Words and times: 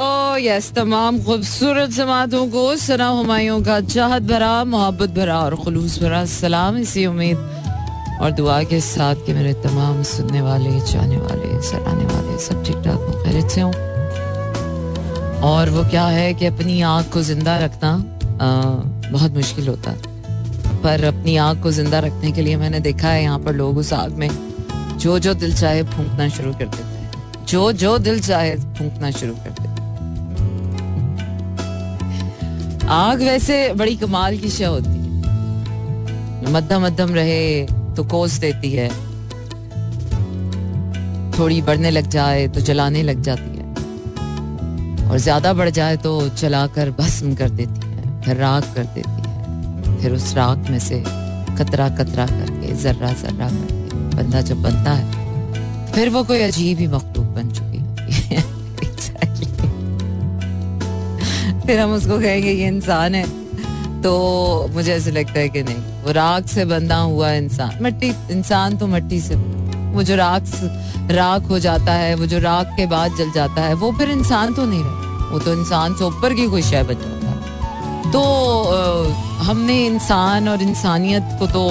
Yes 0.00 0.70
तमाम 0.72 1.18
खूबसूरत 1.24 1.90
समातों 1.92 2.46
को 2.50 2.64
सना 2.78 3.08
हमायों 3.10 3.60
का 3.62 3.80
चाहत 3.86 4.22
भरा 4.24 4.52
मोहब्बत 4.66 5.10
भरा 5.16 5.38
और 5.38 5.56
खलूस 5.64 5.98
भरा 6.02 6.24
सलाम 6.26 6.76
इसी 6.78 7.04
उम्मीद 7.06 7.38
और 8.20 8.30
दुआ 8.32 8.62
के 8.64 8.80
साथ 8.80 9.26
कि 9.26 9.32
मेरे 9.32 9.52
तमाम 9.62 10.02
सुनने 10.02 10.40
वाले 10.40 10.70
जाने 10.82 11.16
वाले 11.18 11.60
सराहने 11.62 12.04
वाले 12.04 12.38
सब 12.40 12.64
ठीक 12.64 12.76
ठाक 12.84 13.00
हो 13.00 13.48
से 13.48 13.60
हों 13.60 13.72
और 15.50 15.70
वो 15.70 15.84
क्या 15.90 16.06
है 16.08 16.32
कि 16.34 16.46
अपनी 16.46 16.80
आँख 16.82 17.12
को 17.12 17.22
ज़िंदा 17.22 17.56
रखना 17.58 17.90
आ, 18.40 18.48
बहुत 19.10 19.34
मुश्किल 19.34 19.68
होता 19.68 19.94
पर 20.82 21.04
अपनी 21.04 21.36
आँख 21.46 21.62
को 21.62 21.70
ज़िंदा 21.72 21.98
रखने 22.00 22.32
के 22.32 22.42
लिए 22.42 22.56
मैंने 22.56 22.80
देखा 22.80 23.08
है 23.08 23.22
यहाँ 23.22 23.38
पर 23.38 23.54
लोग 23.54 23.78
उस 23.78 23.92
आग 23.92 24.12
में 24.18 24.28
जो 24.98 25.18
जो 25.18 25.34
दिल 25.34 25.54
चाहे 25.56 25.82
फूंकना 25.92 26.28
शुरू 26.28 26.52
कर 26.52 26.66
देते 26.66 26.82
हैं 26.84 27.44
जो 27.46 27.70
जो 27.82 27.98
दिल 27.98 28.20
चाहे 28.20 28.54
फूंकना 28.56 29.10
शुरू 29.10 29.34
कर 29.34 29.50
देते 29.50 29.69
आग 32.90 33.20
वैसे 33.22 33.56
बड़ी 33.74 33.94
कमाल 33.96 34.36
की 34.38 34.48
शय 34.50 34.64
होती 34.64 34.88
है। 34.88 36.52
मध्यम 36.52 36.84
मध्यम 36.84 37.14
रहे 37.14 37.66
तो 37.96 38.04
कोस 38.04 38.32
देती 38.40 38.70
है। 38.72 38.88
थोड़ी 41.38 41.60
बढ़ने 41.62 41.90
लग 41.90 42.08
जाए 42.10 42.46
तो 42.48 42.60
जलाने 42.60 43.02
लग 43.02 43.22
जाती 43.22 43.58
है। 43.58 45.08
और 45.08 45.18
ज़्यादा 45.18 45.52
बढ़ 45.52 45.70
जाए 45.70 45.96
तो 45.96 46.28
चलाकर 46.30 46.90
भस्म 46.98 47.34
कर 47.34 47.50
देती 47.50 47.80
है, 47.86 48.20
फिर 48.22 48.36
राख 48.36 48.74
कर 48.74 48.84
देती 48.86 49.20
है, 49.20 49.98
फिर 50.00 50.12
उस 50.12 50.34
राख 50.36 50.70
में 50.70 50.78
से 50.80 51.02
कतरा 51.58 51.88
कतरा 51.96 52.26
करके, 52.26 52.74
जर्रा 52.74 53.12
जर्रा 53.14 53.48
करके, 53.48 53.96
बंदा 54.16 54.40
जब 54.40 54.62
बनता 54.62 54.92
है, 54.92 55.92
फिर 55.92 56.08
वो 56.08 56.24
कोई 56.24 56.40
अजीब 56.42 56.78
ही 56.78 56.86
मखलूक 56.88 57.19
फिर 61.70 61.80
हम 61.80 61.92
उसको 61.94 62.18
कहेंगे 62.20 62.50
ये 62.50 62.66
इंसान 62.66 63.14
है। 63.14 63.24
तो 64.02 64.12
मुझे 64.74 64.92
ऐसे 64.92 65.10
लगता 65.10 65.38
है 65.40 65.48
कि 65.48 65.62
नहीं 65.62 66.02
वो 66.04 66.12
राख 66.12 66.46
से 66.48 66.64
बंधा 66.64 66.96
हुआ 66.96 67.30
इंसान 67.32 67.78
मट्टी 67.82 68.08
इंसान 68.32 68.76
तो 68.76 68.86
मट्टी 68.86 69.20
से 69.20 69.36
वो 69.94 70.02
जो 70.02 70.16
राख 70.16 70.42
राख 71.12 71.48
हो 71.50 71.58
जाता 71.58 71.92
है 71.94 72.14
वो 72.14 72.26
जो 72.26 72.38
राख 72.40 72.74
के 72.76 72.86
बाद 72.86 73.16
जल 73.16 73.30
जाता 73.32 73.62
है 73.62 73.74
वो 73.74 73.92
फिर 73.98 74.10
इंसान 74.10 74.54
तो 74.54 74.64
नहीं 74.64 74.82
रहा 74.84 75.28
वो 75.28 75.38
तो 75.38 75.52
इंसान 75.52 75.94
से 75.94 76.04
ऊपर 76.04 76.34
की 76.34 76.46
कोई 76.48 76.62
शय 76.62 76.82
बन 76.82 76.94
जाता 76.94 77.28
है। 77.28 78.12
तो 78.12 78.22
आ, 78.64 79.44
हमने 79.44 79.80
इंसान 79.86 80.48
और 80.48 80.62
इंसानियत 80.62 81.36
को 81.38 81.46
तो 81.46 81.64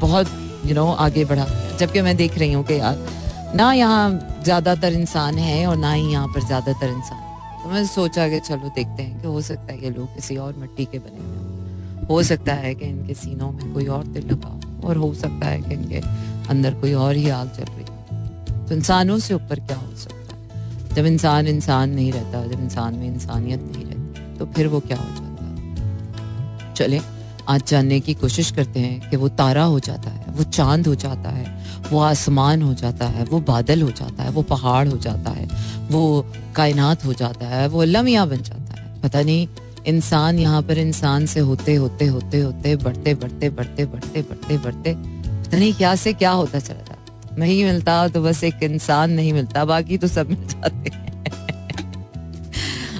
बहुत 0.00 0.26
यू 0.26 0.68
you 0.68 0.74
नो 0.74 0.84
know, 0.84 0.98
आगे 1.00 1.24
बढ़ा 1.24 1.46
जबकि 1.80 2.02
मैं 2.02 2.16
देख 2.16 2.38
रही 2.38 2.52
हूँ 2.52 2.64
कि 2.64 2.80
यार 2.80 3.06
ना 3.54 3.72
यहाँ 3.72 4.10
ज़्यादातर 4.44 4.92
इंसान 4.94 5.38
है 5.38 5.66
और 5.66 5.76
ना 5.76 5.92
ही 5.92 6.10
यहाँ 6.12 6.26
पर 6.28 6.46
ज़्यादातर 6.46 6.88
इंसान 6.88 7.24
तो 7.66 7.70
मैं 7.70 7.86
सोचा 7.86 8.28
कि 8.28 8.40
चलो 8.40 8.68
देखते 8.68 9.02
हैं 9.02 9.20
कि 9.20 9.28
हो 9.28 9.40
सकता 9.40 9.72
है 9.72 9.84
ये 9.84 9.90
लोग 9.90 10.14
किसी 10.14 10.36
और 10.36 10.56
मिट्टी 10.56 10.84
के 10.84 10.98
बने 10.98 11.18
हुए 11.18 12.06
हो। 12.06 12.22
सकता 12.22 12.52
है 12.52 12.74
कि 12.74 12.84
इनके 12.84 13.14
सीनों 13.14 13.52
में 13.52 13.74
कोई 13.74 13.86
और 13.86 14.04
दिल 14.04 14.26
लगा 14.26 14.48
हो, 14.48 14.88
और 14.88 14.96
हो 14.96 15.14
सकता 15.14 15.46
है 15.46 15.60
कि 15.60 15.74
इनके 15.74 16.00
अंदर 16.48 16.74
कोई 16.74 16.92
और 16.92 17.16
ही 17.16 17.28
आग 17.28 17.48
चल 17.48 17.64
रही 17.64 17.84
हो। 17.84 18.66
तो 18.66 18.74
इंसानों 18.74 19.18
से 19.18 19.34
ऊपर 19.34 19.60
क्या 19.60 19.76
हो 19.76 19.96
सकता 19.96 20.36
है? 20.36 20.94
जब 20.94 21.06
इंसान 21.06 21.46
इंसान 21.46 21.90
नहीं 21.90 22.12
रहता, 22.12 22.46
जब 22.46 22.60
इंसान 22.60 22.94
में 22.94 23.06
इंसानियत 23.06 23.62
नहीं 23.62 23.84
रहती 23.84 24.38
तो 24.38 24.46
फिर 24.46 24.66
वो 24.66 24.80
क्या 24.80 24.96
हो 24.96 25.08
जाता 25.08 25.44
है? 25.44 26.74
चले, 26.74 27.00
आज 27.48 27.62
जानने 27.66 28.00
की 28.00 28.14
कोशिश 28.14 28.50
करते 28.50 28.80
हैं 28.80 29.10
कि 29.10 29.16
वो 29.16 29.28
तारा 29.28 29.64
हो 29.64 29.80
जाता 29.80 30.10
है, 30.10 30.24
वो 30.28 30.44
चाँद 30.44 30.86
हो 30.86 30.94
जाता 30.94 31.30
है 31.30 31.65
वो 31.90 32.00
आसमान 32.00 32.62
हो 32.62 32.72
जाता 32.74 33.06
है, 33.06 33.24
वो 33.24 33.40
बादल 33.42 33.82
हो 33.82 33.90
जाता 33.90 34.22
है, 34.22 34.30
वो 34.30 34.42
पहाड़ 34.44 34.86
हो 34.88 34.96
जाता 34.98 35.30
है, 35.30 35.46
वो 35.90 36.26
कायनात 36.56 37.04
हो 37.04 37.12
जाता 37.14 37.46
है, 37.46 37.66
वो 37.68 37.84
लमिया 37.84 38.24
बन 38.26 38.42
जाता 38.42 38.80
है। 38.80 39.00
पता 39.02 39.22
नहीं, 39.22 39.46
इंसान 39.86 40.38
यहाँ 40.38 40.62
पर 40.62 40.78
इंसान 40.78 41.26
से 41.26 41.40
होते 41.40 41.74
होते 41.74 42.06
होते 42.06 42.40
होते, 42.40 42.76
बढ़ते 42.76 43.14
बढ़ते 43.14 43.50
बढ़ते 43.50 43.84
बढ़ते 43.86 44.22
बढ़ते 44.22 44.58
बढ़ते, 44.58 44.94
पता 44.94 45.56
नहीं 45.58 45.72
क्या 45.74 45.94
से 45.94 46.12
क्या 46.12 46.30
होता 46.32 46.58
चला 46.58 46.78
जाता 46.78 47.36
नहीं 47.38 47.64
मिलता 47.64 48.06
तो 48.08 48.22
बस 48.22 48.42
एक 48.44 48.62
इंसान 48.62 49.10
नहीं 49.10 49.32
मिलता, 49.32 49.64
बाकी 49.64 49.98
तो 49.98 50.06
सब 50.08 50.30
मिल 50.30 50.46
जाते 50.48 50.90
हैं। 50.90 51.04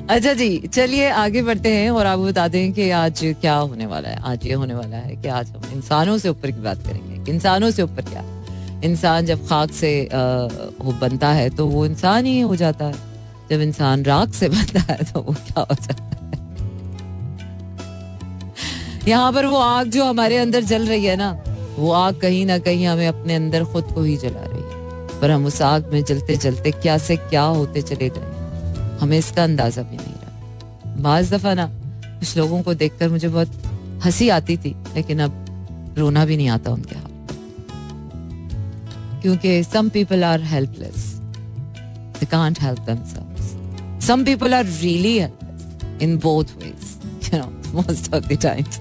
अच्छा 0.06 0.32
जी, 0.34 0.56
चलिए 0.66 1.08
आगे 1.10 1.42
बढ़ते 1.42 1.72
हैं 1.72 1.90
और 1.90 2.06
आपको 2.06 2.24
बता 2.24 2.46
दें 2.48 2.72
कि 2.72 2.90
आज 2.92 3.20
क्या 3.40 3.54
होने 3.54 3.86
वाला 3.86 4.08
है, 4.08 4.20
आज 4.22 4.46
ये 4.46 4.52
होने 4.52 4.74
वाला 4.74 4.96
है 4.96 5.16
कि 5.16 5.28
आज 5.28 5.50
हम 5.50 5.62
इंसानों 5.74 6.16
से 6.18 6.28
ऊपर 6.28 6.50
की 6.50 6.60
बात 6.62 6.82
करेंगे, 6.86 7.32
इंसानों 7.32 7.70
से 7.70 7.82
ऊपर 7.82 8.02
क्या 8.02 8.20
इंसान 8.84 9.26
जब 9.26 9.46
खाक 9.48 9.70
से 9.72 10.08
वो 10.12 10.92
बनता 10.92 11.28
है 11.30 11.48
तो 11.50 11.66
वो 11.66 11.84
इंसान 11.86 12.26
ही 12.26 12.40
हो 12.40 12.56
जाता 12.56 12.84
है। 12.84 12.94
जब 13.50 13.60
इंसान 13.60 14.04
राख 14.04 14.32
से 14.34 14.48
बनता 14.48 14.80
है 14.82 15.04
तो 15.04 15.20
वो 15.20 15.32
क्या 15.34 15.60
हो 15.60 15.74
जाता 15.76 16.04
है? 16.04 16.14
यहाँ 19.08 19.32
पर 19.32 19.46
वो 19.46 19.58
आग 19.58 19.90
जो 19.90 20.04
हमारे 20.04 20.36
अंदर 20.36 20.64
जल 20.64 20.86
रही 20.86 21.04
है 21.04 21.16
ना, 21.16 21.30
वो 21.78 21.90
आग 21.92 22.20
कहीं 22.20 22.44
ना 22.46 22.58
कहीं 22.58 22.86
हमें 22.86 23.06
अपने 23.08 23.34
अंदर 23.34 23.64
खुद 23.64 23.92
को 23.94 24.02
ही 24.02 24.16
जला 24.16 24.42
रही 24.42 24.60
है। 24.60 25.20
पर 25.20 25.30
हम 25.30 25.46
उस 25.46 25.60
आग 25.62 25.90
में 25.92 26.02
जलते 26.04 26.36
जलते 26.36 26.70
क्या 26.72 26.98
से 26.98 27.16
क्या 27.18 27.42
होते 27.42 27.82
चले 27.82 28.08
गए। 28.08 28.98
हमें 29.00 29.18
इसका 29.18 29.44
अंदाज़ा 29.44 29.82
भी 29.82 29.96
नहीं 29.96 30.14
रहा। 30.14 30.94
बाज 31.02 31.32
दफ़ा 31.34 31.54
ना, 31.54 31.66
कुछ 32.18 32.36
लोगों 32.36 32.62
को 32.62 32.74
देखकर 32.74 33.08
मुझे 33.08 33.28
बहुत 33.28 33.62
हँसी 34.04 34.28
आती 34.28 34.56
थी, 34.56 34.74
लेकिन 34.94 35.20
अब 35.20 35.94
रोना 35.98 36.24
भी 36.24 36.36
नहीं 36.36 36.48
आता 36.48 36.70
उनके 36.70 36.96
क्योंकि 39.25 39.63
some 39.63 39.89
people 39.93 40.23
are 40.23 40.41
helpless 40.53 41.09
they 42.19 42.25
can't 42.31 42.61
help 42.61 42.79
themselves 42.89 44.07
some 44.07 44.23
people 44.25 44.53
are 44.53 44.65
really 44.65 45.17
helpless 45.19 46.01
in 46.01 46.17
both 46.23 46.57
ways 46.63 46.89
you 47.31 47.39
know 47.39 47.49
most 47.75 48.07
of 48.17 48.27
the 48.29 48.35
times 48.43 48.79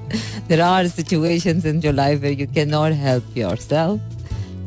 there 0.49 0.63
are 0.69 0.89
situations 0.93 1.67
in 1.71 1.81
your 1.83 1.93
life 1.99 2.23
where 2.23 2.39
you 2.39 2.47
cannot 2.57 2.97
help 3.03 3.37
yourself 3.41 4.01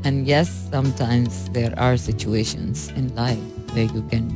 and 0.10 0.30
yes 0.32 0.52
sometimes 0.76 1.40
there 1.58 1.74
are 1.88 1.98
situations 2.04 2.86
in 3.02 3.10
life 3.16 3.74
where 3.74 3.90
you 3.98 4.04
can 4.14 4.30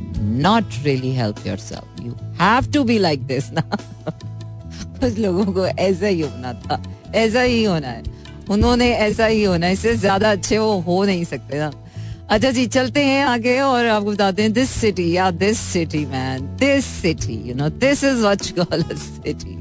not 0.46 0.78
really 0.88 1.12
help 1.20 1.42
yourself 1.50 2.02
you 2.08 2.14
have 2.42 2.70
to 2.76 2.84
be 2.90 2.98
like 3.06 3.26
this 3.32 3.50
ना 3.58 3.64
कुछ 5.00 5.18
लोगों 5.18 5.44
को 5.58 5.66
ऐसा 5.66 6.06
ही 6.06 6.20
होना 6.20 6.52
था 6.66 6.82
ऐसा 7.24 7.40
ही 7.40 7.62
होना 7.64 7.88
है 7.88 8.02
उन्होंने 8.49 8.89
ऐसा 8.91 9.25
ही 9.25 9.43
होना 9.43 9.69
इससे 9.69 9.95
ज़्यादा 9.97 10.31
अच्छे 10.31 10.57
वो 10.57 10.79
हो 10.79 11.03
नहीं 11.03 11.23
सकते 11.25 11.59
ना। 11.59 11.71
अच्छा 12.29 12.51
जी, 12.51 12.65
चलते 12.67 13.03
हैं 13.03 13.23
आगे 13.25 13.59
और 13.59 13.85
आपको 13.85 14.11
बताते 14.11 14.41
हैं 14.41 14.53
दिस 14.53 14.69
सिटी 14.71 15.11
या 15.15 15.29
this 15.31 15.59
city 15.59 16.05
man 16.05 16.55
this 16.59 16.85
city 17.01 17.41
you 17.49 17.55
know 17.55 17.69
this 17.69 18.03
is 18.03 18.21
what 18.21 18.49
call 18.59 18.83
city 18.95 19.59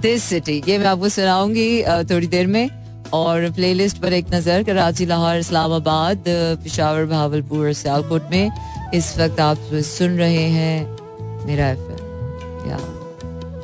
this 0.00 0.22
city 0.24 0.62
ये 0.68 0.78
मैं 0.78 0.86
आपको 0.86 1.08
सुनाऊँगी 1.08 1.82
थोड़ी 2.10 2.26
देर 2.26 2.46
में 2.46 2.68
और 3.14 3.50
प्लेलिस्ट 3.50 3.98
पर 4.02 4.12
एक 4.12 4.32
नज़र, 4.34 4.62
कराची, 4.62 5.06
लाहौर, 5.06 5.36
इस्लामाबाद, 5.36 6.24
पिशावर 6.64 7.04
भावलपुर 7.06 7.66
और 7.66 7.72
सियालकोट 7.72 8.30
में 8.30 8.90
इस 8.94 9.16
वक्त 9.18 9.40
आप 9.40 9.70
सुन 9.90 10.18
रहे 10.18 10.46
हैं 10.56 11.46
मेरा 11.46 11.68
एफ़ 11.70 12.68
या 12.68 12.78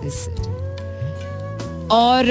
दिस 0.03 0.25
सिटी 0.25 0.58
और 1.91 2.25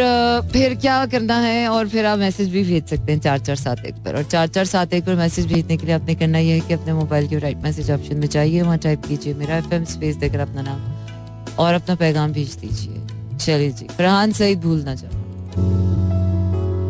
फिर 0.51 0.73
क्या 0.75 1.06
करना 1.06 1.38
है? 1.40 1.68
और 1.68 1.88
फिर 1.90 2.06
आप 2.06 2.19
मैसेज 2.19 2.50
भी 2.50 2.63
भेज 2.63 2.85
सकते 2.85 3.12
हैं 3.12 3.19
चार 3.19 3.40
चार 3.40 3.56
सात 3.56 3.85
एक 3.85 3.95
पर। 3.95 4.16
और 4.16 4.23
चार 4.23 4.47
चार 4.47 4.66
सात 4.66 4.94
एक 4.94 5.06
पर 5.06 5.16
मैसेज 5.16 5.47
भेजने 5.53 5.78
के 5.78 5.85
लिए 5.85 5.95
आपने 5.95 6.16
करना 6.16 6.40
यह 6.40 6.53
है 6.53 6.59
कि 6.59 6.73
अपने 6.73 6.94
मोबाइल 6.94 7.28
के 7.28 7.40
राइट 7.40 7.57
मैसेज 7.57 7.91
ऑप्शन 7.91 8.17
में 8.17 8.28
चाहिए 8.28 8.62
वहाँ 8.62 8.78
टाइप 8.78 9.06
कीजिए, 9.06 9.34
मेरा 9.34 9.57
एफ़ 9.57 9.84
स्पेस 9.91 10.16
देकर 10.16 10.40
अपना 10.40 10.62
नाम 10.62 11.56
और 11.56 11.73
अपना 11.73 11.96
पैगाम 11.96 12.34
भेज 12.34 12.56
दीजिए। 12.56 13.38
चलिए 13.38 13.72
जी, 13.72 13.88
फरहान 13.97 14.31
सईद 14.31 14.62
भूलना 14.62 14.96
चाहो 14.96 15.16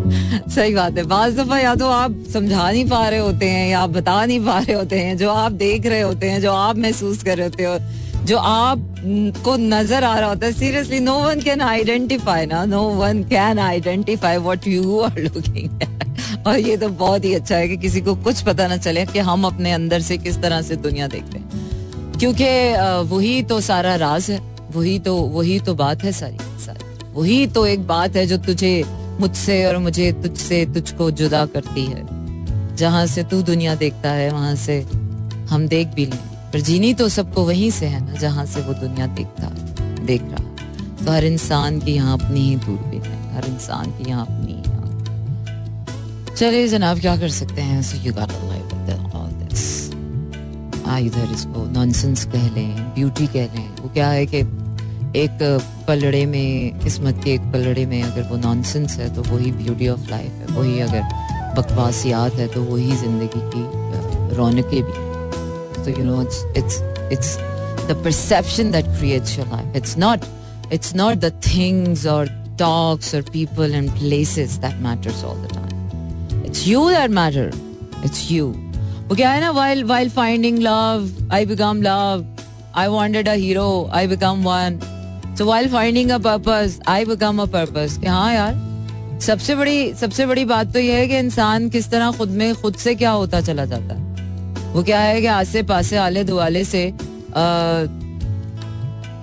सही 0.49 0.73
बात 0.75 0.97
है, 0.97 1.03
बाज 1.03 1.35
दफ़ा 1.35 1.57
या 1.59 1.75
तो 1.75 1.87
आप 1.89 2.15
समझा 2.33 2.69
नहीं 2.71 2.85
पा 2.89 3.07
रहे 3.09 3.19
होते 3.19 3.49
हैं 3.49 3.69
या 3.69 3.79
आप 3.79 3.89
बता 3.89 4.25
नहीं 4.25 4.39
पा 4.45 4.57
रहे 4.59 4.73
होते 4.73 4.99
हैं, 4.99 5.17
जो 5.17 5.29
आप 5.29 5.51
देख 5.51 5.85
रहे 5.85 6.01
होते 6.01 6.29
हैं, 6.29 6.41
जो 6.41 6.51
आप 6.51 6.77
महसूस 6.77 7.23
कर 7.23 7.37
रहे 7.37 7.47
होते 7.47 7.63
हो। 7.63 7.77
जो 8.25 8.37
आप 8.37 8.79
को 9.43 9.55
नज़र 9.57 10.03
आ 10.03 10.17
रहा 10.19 10.29
होता 10.29 10.45
है 10.45 10.51
seriously 10.53 10.99
no 10.99 11.13
one 11.19 11.41
can 11.41 11.61
identify 11.61 12.45
ना 12.45 12.63
no 12.65 12.81
one 12.95 13.23
can 13.23 13.59
identify 13.59 14.37
what 14.37 14.67
you 14.67 14.99
are 14.99 15.19
looking 15.19 16.47
और 16.47 16.59
ये 16.59 16.77
तो 16.77 16.89
बहुत 16.89 17.25
ही 17.25 17.33
अच्छा 17.33 17.55
है 17.55 17.67
कि 17.67 17.77
किसी 17.77 18.01
को 18.01 18.15
कुछ 18.15 18.41
पता 18.41 18.67
ना 18.67 18.77
चले 18.77 19.05
कि 19.05 19.19
हम 19.19 19.45
अपने 19.45 19.71
अंदर 19.71 20.01
से 20.01 20.17
किस 20.17 20.41
तरह 20.41 20.61
से 20.61 20.75
दुनिया 20.75 21.07
देखते 21.07 21.37
हैं। 21.37 22.17
क्योंकि 22.19 22.45
वही 23.09 23.41
तो 23.43 23.59
सारा 23.61 23.95
राज 23.95 24.29
है, 24.31 24.39
वही 24.71 24.97
तो 24.99 25.15
वही 25.15 25.59
तो 25.59 25.75
बात 25.75 26.03
है 26.03 26.11
सारी 26.11 26.37
सारी 26.65 27.11
वही 27.13 27.45
तो 27.47 27.65
एक 27.65 27.87
बात 27.87 28.15
है 28.15 28.25
जो 28.27 28.37
तुझे, 28.37 28.83
मुझसे 29.19 29.65
और 29.65 29.77
मुझे 29.77 30.11
तुझसे, 30.13 30.65
तुझको 30.65 31.09
जुदा 31.11 31.45
करती 31.45 31.85
है। 31.85 32.75
जहाँ 32.75 33.05
से 33.07 33.23
तू 33.23 33.41
दुनिया 33.41 33.75
देखता 33.75 34.09
है, 34.11 34.31
वहाँ 34.31 34.55
से 34.55 34.79
हम 35.49 35.67
देख 35.67 35.87
भी 35.87 36.05
लें। 36.05 36.36
पर 36.57 36.61
जीनी 36.61 36.93
तो 36.93 37.07
सबको 37.09 37.41
वहीं 37.45 37.69
से 37.71 37.85
है 37.85 37.99
ना, 38.05 38.13
जहाँ 38.13 38.45
से 38.45 38.61
वो 38.61 38.73
दुनिया 38.73 39.07
देखता, 39.07 39.47
देख 40.05 40.21
रहा। 40.23 41.05
तो 41.05 41.11
हर 41.11 41.25
इंसान 41.25 41.79
की 41.79 41.93
यहाँ 41.93 42.13
अपनी 42.13 42.39
ही 42.39 42.55
दूरबीन 42.55 43.01
है, 43.01 43.35
हर 43.35 43.45
इंसान 43.45 43.91
की 43.97 44.09
यहाँ 44.09 44.25
अपनी 44.25 44.53
ही 44.53 44.61
चलिए 46.35 46.67
जनाब, 46.67 46.99
क्या 46.99 47.15
कर 47.17 47.29
सकते 47.29 47.61
हैं? 47.61 47.81
इधर 50.99 51.33
इसको 51.33 51.65
नॉनसेंस 51.71 52.25
कह 52.25 52.49
लें 52.55 52.93
ब्यूटी 52.93 53.27
कह 53.27 53.55
लें। 53.55 53.69
वो 53.77 53.89
क्या 53.89 54.09
है 54.09 54.25
कि 54.25 54.39
एक 55.15 55.37
पलड़े 55.87 56.25
में, 56.25 56.79
किस्मत 56.79 57.21
के 57.23 57.33
एक 57.33 57.51
पलड़े 57.53 57.85
में 57.85 58.01
अगर 58.03 58.29
वो 58.29 58.37
नॉनसेंस 58.39 58.97
है 58.99 59.13
तो 59.15 59.23
वही 59.23 59.51
ब्यूटी 59.53 59.87
ऑफ़ 59.87 60.09
लाइफ 60.09 60.31
है। 60.31 60.55
वही 60.57 60.79
अगर 60.81 61.01
बकवासियात 61.57 62.33
है 62.33 62.47
तो 62.47 62.63
वही 62.65 62.95
ज़िंदगी 62.97 63.49
की 63.53 64.35
रौनकें 64.35 64.81
भी। 64.83 65.06
तो 65.86 65.90
you 65.90 66.04
know 66.04 66.20
it's 66.22 66.44
it's 66.56 66.82
it's 67.12 67.36
the 67.88 68.00
perception 68.04 68.70
that 68.70 68.86
creates 68.98 69.38
your 69.38 69.48
life 69.48 69.76
it's 69.76 69.96
not 69.98 70.24
it's 70.72 70.94
not 70.96 71.16
the 71.16 71.32
things 71.46 72.06
और 72.06 72.30
talks 72.56 73.14
or 73.14 73.22
people 73.22 73.74
and 73.74 73.90
places 73.96 74.58
that 74.60 74.78
matters 74.80 75.22
all 75.24 75.34
the 75.36 75.48
time. 75.48 76.44
It's 76.44 76.66
you 76.66 76.90
that 76.90 77.10
matter. 77.10 77.50
It's 78.04 78.30
you. 78.30 78.52
वो 79.08 79.16
क्या 79.16 79.30
है 79.30 79.40
ना 79.40 79.52
while 79.54 79.84
while 79.86 80.10
finding 80.10 80.60
love, 80.60 81.08
I 81.30 81.44
become 81.44 81.82
love. 81.82 82.24
I 82.74 82.88
wanted 82.88 83.28
a 83.28 83.36
hero. 83.36 83.66
I 83.92 84.06
become 84.06 84.44
one. 84.44 84.78
So 85.34 85.46
while 85.46 85.68
finding 85.68 86.10
a 86.10 86.20
purpose, 86.20 86.78
I 86.86 87.04
become 87.04 87.40
a 87.40 87.48
purpose. 87.56 87.98
कि 87.98 88.06
हाँ 88.06 88.32
यार 88.34 89.18
सबसे 89.26 89.54
बड़ी 89.54 89.92
सबसे 89.94 90.26
बड़ी 90.26 90.44
बात 90.44 90.72
तो 90.72 90.78
यह 90.78 90.96
है 90.98 91.08
कि 91.08 91.18
इंसान 91.18 91.68
किस 91.70 91.90
तरह 91.90 92.16
खुद 92.18 92.30
में 92.38 92.54
खुद 92.62 92.76
से 92.84 92.94
क्या 92.94 93.10
होता 93.10 93.40
चला 93.40 93.64
जाता 93.64 93.94
है 93.94 94.05
वो 94.77 94.81
क्या 94.83 94.99
है 94.99 95.21
कि 95.21 95.27
आसे 95.27 95.61
पासे 95.63 95.95
आले 95.97 96.23
दुआले 96.23 96.63
से 96.63 96.81
आ, 96.87 97.43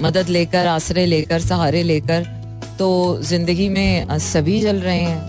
मदद 0.03 0.29
लेकर 0.29 0.67
आसरे 0.67 1.05
लेकर 1.07 1.41
सहारे 1.41 1.83
लेकर 1.83 2.25
तो 2.79 2.89
ज़िंदगी 3.23 3.69
में 3.69 4.19
सभी 4.21 4.61
चल 4.63 4.77
रहे 4.77 4.99
हैं। 4.99 5.21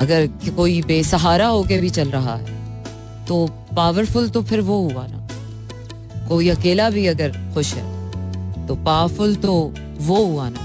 अगर 0.00 0.26
कोई 0.56 0.80
बेसहारा 0.82 1.46
होके 1.46 1.78
भी 1.78 1.90
चल 1.90 2.10
रहा 2.10 2.34
है 2.34 3.24
तो 3.26 3.46
पावरफुल 3.76 4.28
तो 4.28 4.42
फिर 4.42 4.60
वो 4.60 4.78
हुआ 4.80 5.06
ना। 5.06 6.26
कोई 6.28 6.48
अकेला 6.48 6.88
भी 6.90 7.06
अगर 7.06 7.32
खुश 7.54 7.72
है 7.74 8.66
तो 8.66 8.74
पावरफुल 8.76 9.34
तो 9.36 9.54
वो 10.00 10.24
हुआ 10.24 10.48
ना। 10.48 10.60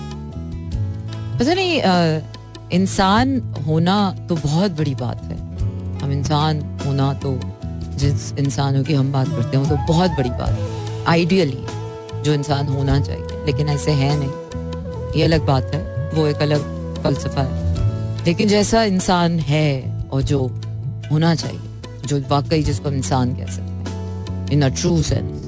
पता 1.39 1.54
नहीं 1.54 1.81
इंसान 2.74 3.39
होना 3.68 3.98
तो 4.30 4.36
बहुत 4.38 4.72
बड़ी 4.72 4.95
बात 4.95 5.24
है। 5.24 5.39
हम 6.00 6.12
इंसान 6.12 6.62
होना 6.86 7.13
तो 7.25 7.34
जिस 8.01 8.31
इंसानों 8.39 8.83
की 8.83 8.94
हम 8.94 9.12
बात 9.12 9.30
करते 9.30 9.57
हैं 9.57 9.63
वो 9.63 9.69
तो 9.69 9.88
बहुत 9.88 10.12
बड़ी 10.12 10.30
बात। 10.30 10.59
है 10.59 11.06
आइडियली 11.06 12.21
जो 12.21 12.33
इंसान 12.33 12.68
होना 12.68 13.00
चाहिए 13.01 13.45
लेकिन 13.45 13.69
ऐसे 13.69 13.92
है 13.92 14.15
नहीं। 14.19 15.19
ये 15.19 15.24
अलग 15.24 15.45
बात 15.45 15.74
है 15.75 15.81
वो 16.13 16.27
एक 16.27 16.42
अलग 16.42 16.62
फलसफा 17.03 17.42
है। 17.42 18.25
लेकिन 18.25 18.48
जैसा 18.48 18.83
इंसान 18.83 19.39
है 19.39 19.69
और 20.12 20.21
जो 20.21 20.39
होना 21.12 21.33
चाहिए 21.36 21.59
जो 22.06 22.19
वाकई 22.30 22.63
जिसको 22.63 22.92
इंसान 22.92 23.36
कह 23.36 23.45
सकते 23.45 23.92
हैं 23.92 24.50
इन 24.51 24.62
अ 24.62 24.69
ट्रू 24.69 25.01
सेंस 25.01 25.39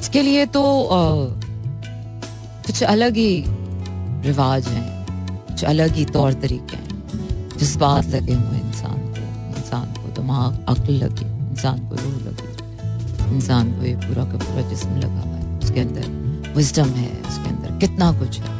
इसके 0.00 0.22
लिए 0.22 0.46
तो 0.46 0.62
आ, 0.84 1.00
कुछ 2.66 2.82
अलग 2.84 3.16
ही 3.16 3.44
रिवाज 4.26 4.68
हैं 4.68 4.86
कुछ 5.46 5.64
अलग 5.64 5.92
ही 5.92 6.04
तौर 6.04 6.32
तरीके 6.32 6.76
हैं 6.76 6.86
जज्बात 7.58 8.06
लगे 8.06 8.34
हुए 8.34 8.58
इंसान 8.58 8.97
दिमाग 10.18 10.64
अक्ल 10.68 10.92
लगे, 10.92 11.26
इंसान 11.50 11.88
को 11.88 11.96
रूह 11.96 12.14
लगे। 12.14 13.36
इंसान 13.36 13.72
को 13.72 13.84
ये 13.84 13.94
पूरा 13.96 14.24
का 14.24 14.38
पूरा 14.38 14.68
जिस्म 14.68 14.96
लगा 14.96 15.20
हुआ 15.20 15.36
है। 15.36 15.58
उसके 15.58 15.80
अंदर 15.80 16.54
विजडम 16.56 16.88
है, 16.88 17.10
उसके 17.28 17.48
अंदर 17.48 17.78
कितना 17.78 18.12
कुछ 18.12 18.38
है। 18.40 18.56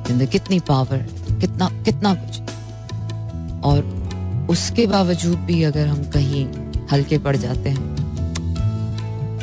उसके 0.00 0.12
अंदर 0.12 0.26
कितनी 0.26 0.60
पावर 0.60 0.96
है, 0.96 1.40
कितना 1.40 1.68
कितना 1.84 2.14
कुछ 2.14 2.40
और 3.64 3.94
उसके 4.50 4.86
बावजूद 4.86 5.38
भी 5.38 5.62
अगर 5.62 5.86
हम 5.86 6.02
कहीं 6.04 6.46
हल्के 6.92 7.18
पड़ 7.18 7.36
जाते 7.36 7.68
हैं, 7.68 7.96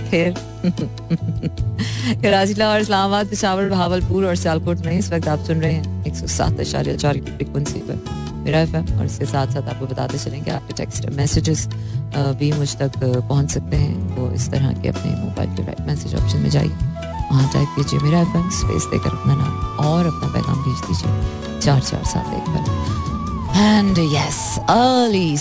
फिर 0.09 0.33
कराची 2.21 2.53
लाहौर 2.53 2.79
इस्लामाबाद, 2.79 3.27
पिशावर 3.27 3.69
भावलपुर 3.69 4.25
और 4.25 4.35
सियालकोट 4.35 4.85
में 4.85 4.99
इस 4.99 5.11
वक्त 5.13 5.27
आप 5.27 5.39
सुन 5.39 5.57
रहे 5.57 5.73
हैं 5.73 6.05
एक 6.05 6.15
सौ 6.15 6.27
सात 6.27 6.59
अशार्य 6.59 6.97
चार 6.97 7.17
की 7.17 7.31
फ्रिक्वेंसी 7.31 7.79
पर। 7.79 8.22
मेरा 8.43 8.59
एफ़ 8.61 8.75
और 8.75 9.05
इसके 9.05 9.25
साथ 9.25 9.53
साथ 9.53 9.69
आपको 9.73 9.85
बताते 9.87 10.17
चलेंगे 10.19 10.51
आपके 10.51 10.73
टेक्स्ट 10.77 11.09
मैसेजेस 11.19 11.67
भी 12.39 12.51
मुझ 12.51 12.75
तक 12.77 12.97
पहुँच 13.03 13.51
सकते 13.51 13.77
हैं 13.77 14.15
वो 14.15 14.31
इस 14.35 14.49
तरह 14.51 14.73
के 14.81 14.89
अपने 14.89 15.15
मोबाइल 15.21 15.55
के 15.55 15.63
राइट 15.63 15.81
मैसेज 15.87 16.15
ऑप्शन 16.15 16.39
में 16.39 16.49
जाइए 16.49 16.91
वहाँ 17.31 17.49
टाइप 17.53 17.75
कीजिए 17.75 17.99
मेरा 17.99 18.19
एफ़ 18.21 18.51
स्पेस 18.57 18.89
देकर 18.91 19.17
अपना 19.19 19.35
नाम 19.35 19.85
और 19.87 20.05
अपना 20.07 20.33
पैगाम 20.33 20.63
भेज 20.63 20.85
दीजिए 20.87 21.59
चार 21.59 21.81
चार 21.81 22.03
सात 22.13 22.33
एक 22.33 22.53
पर 22.55 23.01
And 23.55 23.95
yes, 24.11 24.59
early 24.67 25.37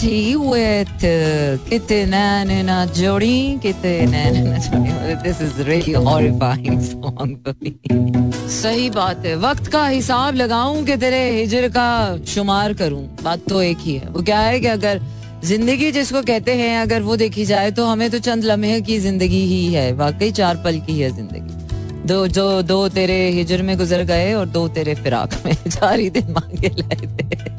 he 0.00 0.36
with 0.36 0.88
uh, 1.02 1.58
Kittenanina 1.66 2.86
Jodi, 2.94 3.58
Kittenanina 3.58 4.60
Jodi. 4.62 5.22
This 5.24 5.40
is 5.40 5.66
really 5.66 5.94
horrifying 5.94 6.80
song 6.80 7.40
for 7.42 7.54
me. 7.60 8.25
सही 8.46 8.88
बात 8.90 9.24
है। 9.26 9.34
वक्त 9.36 9.66
का 9.66 9.86
हिसाब 9.86 10.34
लगाऊँ 10.34 10.84
कि 10.84 10.96
तेरे 10.96 11.18
हिजर 11.30 11.68
का 11.68 11.86
शुमार 12.24 12.72
करूँ? 12.72 13.02
बात 13.22 13.40
तो 13.48 13.62
एक 13.62 13.78
ही 13.80 13.94
है। 13.94 14.08
वो 14.08 14.22
क्या 14.22 14.38
है 14.40 14.60
कि 14.60 14.66
अगर 14.66 15.00
ज़िंदगी 15.44 15.90
जिसको 15.92 16.22
कहते 16.22 16.54
हैं, 16.54 16.78
अगर 16.78 17.02
वो 17.02 17.16
देखी 17.16 17.44
जाए 17.44 17.70
तो 17.70 17.84
हमें 17.86 18.10
तो 18.10 18.18
चंद 18.18 18.44
लम्हे 18.44 18.80
की 18.80 18.98
ज़िंदगी 18.98 19.40
ही 19.46 19.64
है। 19.74 19.92
वाकई 19.92 20.30
चार 20.30 20.56
पल 20.64 20.78
की 20.80 20.98
है 21.00 21.10
ज़िंदगी। 21.16 22.06
दो, 22.08 22.26
जो, 22.26 22.62
दो 22.62 22.88
तेरे 22.88 23.18
हिजर 23.30 23.62
में 23.62 23.76
गुजर 23.78 24.02
गए 24.04 24.32
और 24.34 24.46
दो 24.48 24.66
तेरे 24.68 24.94
फिराक 24.94 25.34
में। 25.46 25.54
चार 25.68 25.98
ही 25.98 26.10
दिन 26.10 26.30
मांगे 26.30 26.68
लाए 26.68 26.96
थे। 26.96 27.54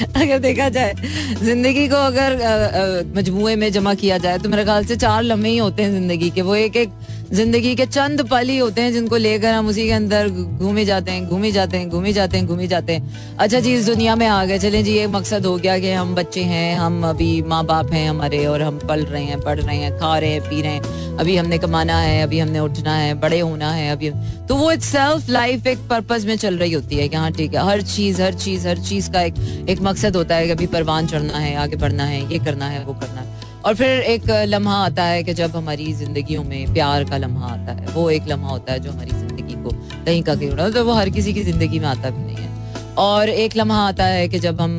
अगर 0.16 0.38
देखा 0.38 0.68
जाए, 0.68 0.94
ज़िंदगी 1.42 1.86
को 1.88 1.96
अगर 1.96 3.12
मजमुए 3.16 3.56
में 3.56 3.70
जमा 3.72 3.94
किया 3.94 4.18
जाए 4.18 4.38
तो 4.38 4.48
मेरे 4.48 4.64
ख्याल 4.64 4.84
से 4.84 4.96
चार 4.96 5.22
लम्हे 5.22 5.50
ही 5.50 5.58
होते 5.58 5.82
हैं 5.82 5.90
ज़िंदगी 5.90 6.30
के। 6.30 6.42
वो 6.42 6.54
एक 6.56 6.76
एक 6.76 6.90
ज़िंदगी 7.32 7.74
के 7.76 7.84
चंद 7.86 8.22
पल 8.28 8.48
ही 8.48 8.56
होते 8.58 8.82
हैं 8.82 8.92
जिनको 8.92 9.16
लेकर 9.16 9.52
हम 9.52 9.66
उसी 9.68 9.84
के 9.86 9.92
अंदर 9.92 10.28
घूमे 10.28 10.84
जाते 10.84 11.10
हैं, 11.10 11.28
घूमे 11.28 11.50
जाते 11.52 11.76
हैं, 11.76 11.88
घूमे 11.88 12.12
जाते 12.12 12.38
हैं, 12.38 12.46
घूमे 12.46 12.66
जाते 12.66 12.92
हैं। 12.92 13.36
अच्छा 13.36 13.60
जी, 13.60 13.74
इस 13.74 13.86
दुनिया 13.86 14.16
में 14.16 14.26
आ 14.26 14.44
गए। 14.44 14.58
चलें 14.58 14.82
जी, 14.84 14.92
ये 14.92 15.06
मकसद 15.06 15.46
हो 15.46 15.56
गया 15.56 15.78
कि 15.78 15.90
हम 15.90 16.14
बच्चे 16.14 16.42
हैं, 16.42 16.74
हम 16.76 17.04
अभी 17.08 17.30
माँ 17.42 17.64
बाप 17.66 17.92
हैं 17.92 18.08
हमारे 18.10 18.44
और 18.46 18.62
हम 18.62 18.78
पल 18.78 19.04
रहे 19.04 19.22
हैं, 19.24 19.40
पढ़ 19.40 19.60
रहे 19.60 19.76
हैं, 19.76 19.92
खा 19.98 20.16
रहे 20.18 20.30
हैं, 20.30 20.40
पी 20.40 20.60
रहे 20.62 20.72
हैं। 20.72 21.16
अभी 21.16 21.36
हमने 21.36 21.58
कमाना 21.58 21.98
है, 22.00 22.22
अभी 22.22 22.38
हमने 22.38 22.58
उठना 22.58 22.96
है, 22.96 23.14
बड़े 23.14 23.40
होना 23.40 23.70
है, 23.72 23.90
अभी 23.92 24.10
तो 24.48 24.56
वो 24.56 24.70
इट 24.72 24.80
सेल्फ 24.80 25.28
लाइफ 25.28 25.66
एक 25.66 25.78
पर्पज 25.90 26.26
में 26.26 26.36
चल 26.36 26.58
रही 26.58 26.72
होती 26.72 26.96
है 26.96 27.08
कि 27.08 27.16
हाँ 27.16 27.30
ठीक 27.32 27.54
है, 27.54 27.66
हर 27.66 27.82
चीज़ 27.82 28.22
हर 28.22 28.34
चीज़ 28.34 28.68
हर 28.68 28.78
चीज़ 28.78 29.10
का 29.10 29.22
एक 29.22 29.34
एक 29.68 29.82
मकसद 29.82 30.16
होता 30.16 30.36
है 30.36 30.46
कि 30.46 30.52
अभी 30.52 30.66
परवान 30.66 31.06
चढ़ना 31.06 31.38
है, 31.38 31.54
आगे 31.56 31.76
बढ़ना 31.76 32.04
है, 32.04 32.32
ये 32.32 32.38
करना 32.38 32.68
है, 32.68 32.84
वो 32.84 32.94
करना 32.94 33.20
है। 33.20 33.39
और 33.64 33.74
फिर 33.74 34.00
एक 34.02 34.30
लम्हा 34.48 34.74
आता 34.76 35.04
है 35.04 35.22
कि 35.22 35.32
जब 35.34 35.56
हमारी 35.56 35.92
जिंदगियों 35.94 36.42
में 36.44 36.72
प्यार 36.74 37.04
का 37.04 37.16
लम्हा 37.16 37.46
आता 37.46 37.72
है, 37.72 37.86
वो 37.86 38.08
एक 38.10 38.28
लम्हा 38.28 38.50
होता 38.50 38.72
है 38.72 38.80
जो 38.80 38.90
हमारी 38.90 39.10
ज़िंदगी 39.10 39.54
को 39.54 39.70
कहीं 40.04 40.22
का 40.22 40.34
कहीं 40.34 40.50
उड़ा 40.50 40.68
तो 40.70 40.84
वो 40.84 40.92
हर 40.92 41.10
किसी 41.10 41.32
की 41.34 41.42
ज़िंदगी 41.44 41.78
में 41.78 41.86
आता 41.88 42.10
भी 42.10 42.22
नहीं 42.22 42.36
है। 42.36 42.94
और 42.98 43.28
एक 43.28 43.56
लम्हा 43.56 43.78
आता 43.88 44.04
है 44.04 44.28
कि 44.28 44.38
जब 44.38 44.60
हम 44.60 44.78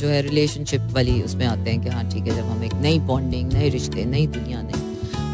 जो 0.00 0.08
है 0.08 0.20
रिलेशनशिप 0.22 0.90
वाली 0.92 1.20
उसमें 1.22 1.46
आते 1.46 1.70
हैं 1.70 1.80
कि 1.82 1.88
हाँ 1.88 2.08
ठीक 2.10 2.26
है, 2.26 2.36
जब 2.36 2.44
हम 2.44 2.64
एक 2.64 2.74
नई 2.82 2.98
बॉन्डिंग 3.00 3.52
नए 3.52 3.68
रिश्ते, 3.68 4.04
नई 4.06 4.26
दुनिया 4.28 4.62
नई 4.62 4.86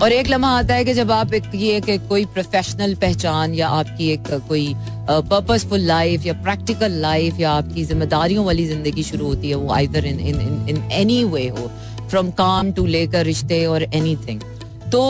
और 0.02 0.12
एक 0.12 0.28
लम्हा 0.28 0.50
आता 0.50 0.74
है 0.74 0.84
कि 0.84 0.94
जब 0.94 1.10
आप 1.12 1.34
एक, 1.34 1.44
ये 1.54 1.76
एक 1.88 2.08
कोई 2.08 2.24
प्रोफेशनल 2.26 2.94
पहचान 2.96 3.54
या 3.54 3.68
आपकी 3.70 4.10
एक 4.12 4.28
कोई 4.48 4.74
पर्पसफुल 5.10 5.80
लाइफ 5.82 6.26
या 6.26 6.32
प्रैक्टिकल 6.34 6.92
लाइफ 7.00 7.40
या 7.40 7.50
आपकी 7.52 7.84
जिम्मेदारियों 7.84 8.44
वाली 8.44 8.66
ज़िंदगी 8.66 9.02
शुरू 9.02 9.26
होती 9.26 9.48
है, 9.48 9.54
वो 9.54 9.72
either 9.72 10.06
in 10.06 10.20
in 10.20 10.66
in 10.68 10.82
any 10.92 11.22
way 11.26 11.46
हो 11.48 11.70
फ्रॉम 12.10 12.30
काम 12.32 12.72
टू 12.72 12.86
लेकर 12.86 13.24
रिश्ते 13.26 13.64
और 13.66 13.82
एनी 13.84 14.16
थिंग 14.28 14.40
तो 14.92 15.02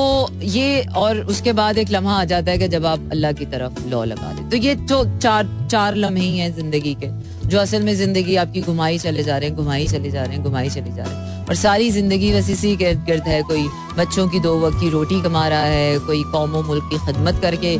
ये 0.42 0.84
और 0.96 1.18
उसके 1.30 1.52
बाद 1.52 1.78
एक 1.78 1.90
लम्हा 1.90 2.14
आ 2.16 2.24
जाता 2.24 2.50
है 2.50 2.58
कि 2.58 2.68
जब 2.68 2.86
आप 2.86 3.08
अल्लाह 3.12 3.32
की 3.32 3.46
तरफ़ 3.46 3.86
लॉ 3.88 4.04
लगा 4.04 4.32
दे। 4.32 4.48
तो 4.50 4.56
ये 4.56 4.74
तो 4.88 5.04
चार 5.18 5.48
चार 5.70 5.94
लम्हे 5.96 6.22
ही 6.22 6.38
हैं 6.38 6.54
ज़िंदगी 6.56 6.94
के, 7.02 7.08
जो 7.48 7.58
असल 7.60 7.82
में 7.82 7.94
ज़िंदगी 7.96 8.36
आपकी 8.36 8.60
घुमाई 8.62 8.98
चले 8.98 9.22
जा 9.22 9.36
रहे 9.36 9.48
हैं, 9.48 9.56
घुमाई 9.56 9.86
चले 9.86 10.10
जा 10.10 10.22
रहे 10.24 10.34
हैं, 10.34 10.42
घुमाई 10.44 10.70
चले 10.70 10.92
जा 10.92 11.02
रहे 11.02 11.14
हैं। 11.14 11.46
और 11.46 11.54
सारी 11.56 11.90
ज़िंदगी 11.90 12.32
बस 12.34 12.50
इसी 12.50 12.74
के 12.76 12.94
गिर्द 13.06 13.28
है, 13.28 13.42
कोई 13.42 13.66
बच्चों 13.98 14.28
की 14.28 14.40
दो 14.40 14.58
वक्त 14.60 14.80
की 14.80 14.90
रोटी 14.90 15.20
कमा 15.22 15.46
रहा 15.48 15.64
है, 15.64 15.98
कोई 16.00 16.22
कौमों 16.32 16.62
मुल्क 16.62 16.88
की 16.90 16.98
खदमत 17.06 17.40
करके 17.42 17.76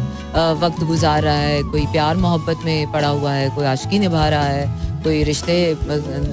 वक्त 0.61 0.85
गुजार 0.85 1.23
रहा 1.23 1.39
है, 1.39 1.63
कोई 1.65 1.87
प्यार 1.93 2.17
मोहब्बत 2.17 2.65
में 2.65 2.93
पड़ा 2.93 3.09
हुआ 3.09 3.33
है, 3.33 3.49
कोई 3.51 3.65
आशकी 3.67 3.99
निभा 3.99 4.29
रहा 4.29 4.45
है, 4.47 4.67
कोई 5.05 5.23
रिश्ते 5.25 5.57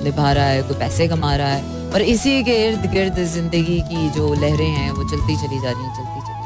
निभा 0.03 0.31
रहा 0.31 0.45
है, 0.45 0.61
कोई 0.63 0.77
पैसे 0.79 1.07
कमा 1.07 1.35
रहा 1.35 1.53
है। 1.53 1.79
और 1.93 2.01
इसी 2.01 2.43
के 2.43 2.55
इर्द 2.65 2.86
गिर्द 2.91 3.24
ज़िंदगी 3.27 3.79
की 3.88 4.10
जो 4.10 4.33
लहरें 4.33 4.67
हैं, 4.67 4.91
वो 4.91 5.03
चलती 5.10 5.36
चली 5.38 5.60
जा 5.62 5.71
रही 5.71 5.83
हैं, 5.83 5.95
चलती 5.95 6.21
चली 6.21 6.39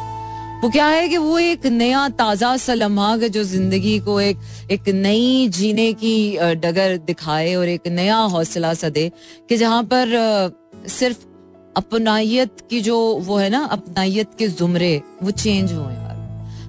वो 0.62 0.70
क्या 0.70 0.86
है 0.88 1.08
कि 1.10 1.18
वो 1.18 1.38
एक 1.40 1.66
नया 1.68 2.08
ताज़ा 2.20 2.56
सा 2.58 2.74
लम्हा 2.74 3.16
जो 3.18 3.44
ज़िंदगी 3.44 3.98
को 4.00 4.20
एक 4.22 4.38
एक 4.72 4.88
नई 4.90 5.48
जीने 5.50 5.92
की 5.94 6.16
डगर 6.58 6.98
दिखाए 7.08 7.54
और 7.56 7.68
एक 7.70 7.88
नया 7.88 8.18
हौसला 8.34 8.74
सा 8.74 8.90
दे 8.90 9.12
कि 9.50 9.58
जहाँ 9.58 9.84
पर 9.94 10.16
सिर्फ़ 10.90 11.18
अपनाइत 11.78 12.68
की 12.70 12.82
जो 12.82 12.98
वो 13.20 13.38
है 13.38 13.50
ना, 13.50 13.64
अपनाइत 13.66 14.30
के 14.40 14.48
जुमरे, 14.50 15.02
वो 15.24 15.32
चेंज 15.32 15.72
हुए 15.74 15.94
यार। 15.94 16.14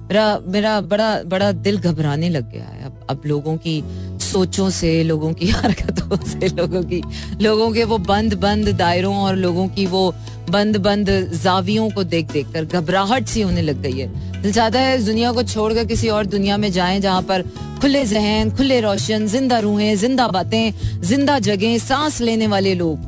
मेरा 0.07 0.39
मेरा 0.47 0.79
बड़ा 0.83 1.09
बड़ा 1.25 1.51
दिल 1.51 1.77
घबराने 1.79 2.29
लग 2.29 2.51
गया 2.51 2.65
है 2.65 2.85
अब 2.85 3.05
अब 3.09 3.21
लोगों 3.25 3.55
की 3.57 3.81
सोचों 4.27 4.69
से, 4.69 5.03
लोगों 5.03 5.33
की 5.33 5.47
हरकतों 5.57 6.17
से, 6.25 6.47
लोगों 6.49 6.83
की, 6.83 7.01
लोगों 7.41 7.71
के 7.71 7.83
वो 7.83 7.97
बंद 8.07 8.33
बंद 8.39 8.69
दायरों 8.77 9.15
और 9.17 9.35
लोगों 9.35 9.67
की 9.67 9.85
वो 9.85 10.13
बंद 10.49 10.77
बंद 10.77 11.09
जावियों 11.43 11.89
को 11.91 12.03
देख 12.05 12.31
देख 12.31 12.51
कर 12.53 12.65
घबराहट 12.65 13.27
सी 13.27 13.41
होने 13.41 13.61
लग 13.61 13.81
गई 13.81 13.99
है। 13.99 14.41
दिल 14.41 14.53
चाहता 14.53 14.79
है 14.79 14.97
दुनिया 15.05 15.31
को 15.31 15.43
छोड़कर 15.43 15.85
किसी 15.85 16.09
और 16.09 16.25
दुनिया 16.25 16.57
में 16.57 16.71
जाएँ 16.71 16.99
जहाँ 16.99 17.21
पर 17.21 17.41
खुले 17.81 18.03
जहन, 18.05 18.51
खुले 18.57 18.79
रोशन, 18.81 19.25
ज़िंदा 19.27 19.59
रूहें, 19.59 19.95
ज़िंदा 19.95 20.27
बातें, 20.27 21.01
ज़िंदा 21.01 21.37
जगह 21.39 21.77
सांस 21.77 22.21
लेने 22.21 22.47
वाले 22.47 22.73
लोग। 22.75 22.99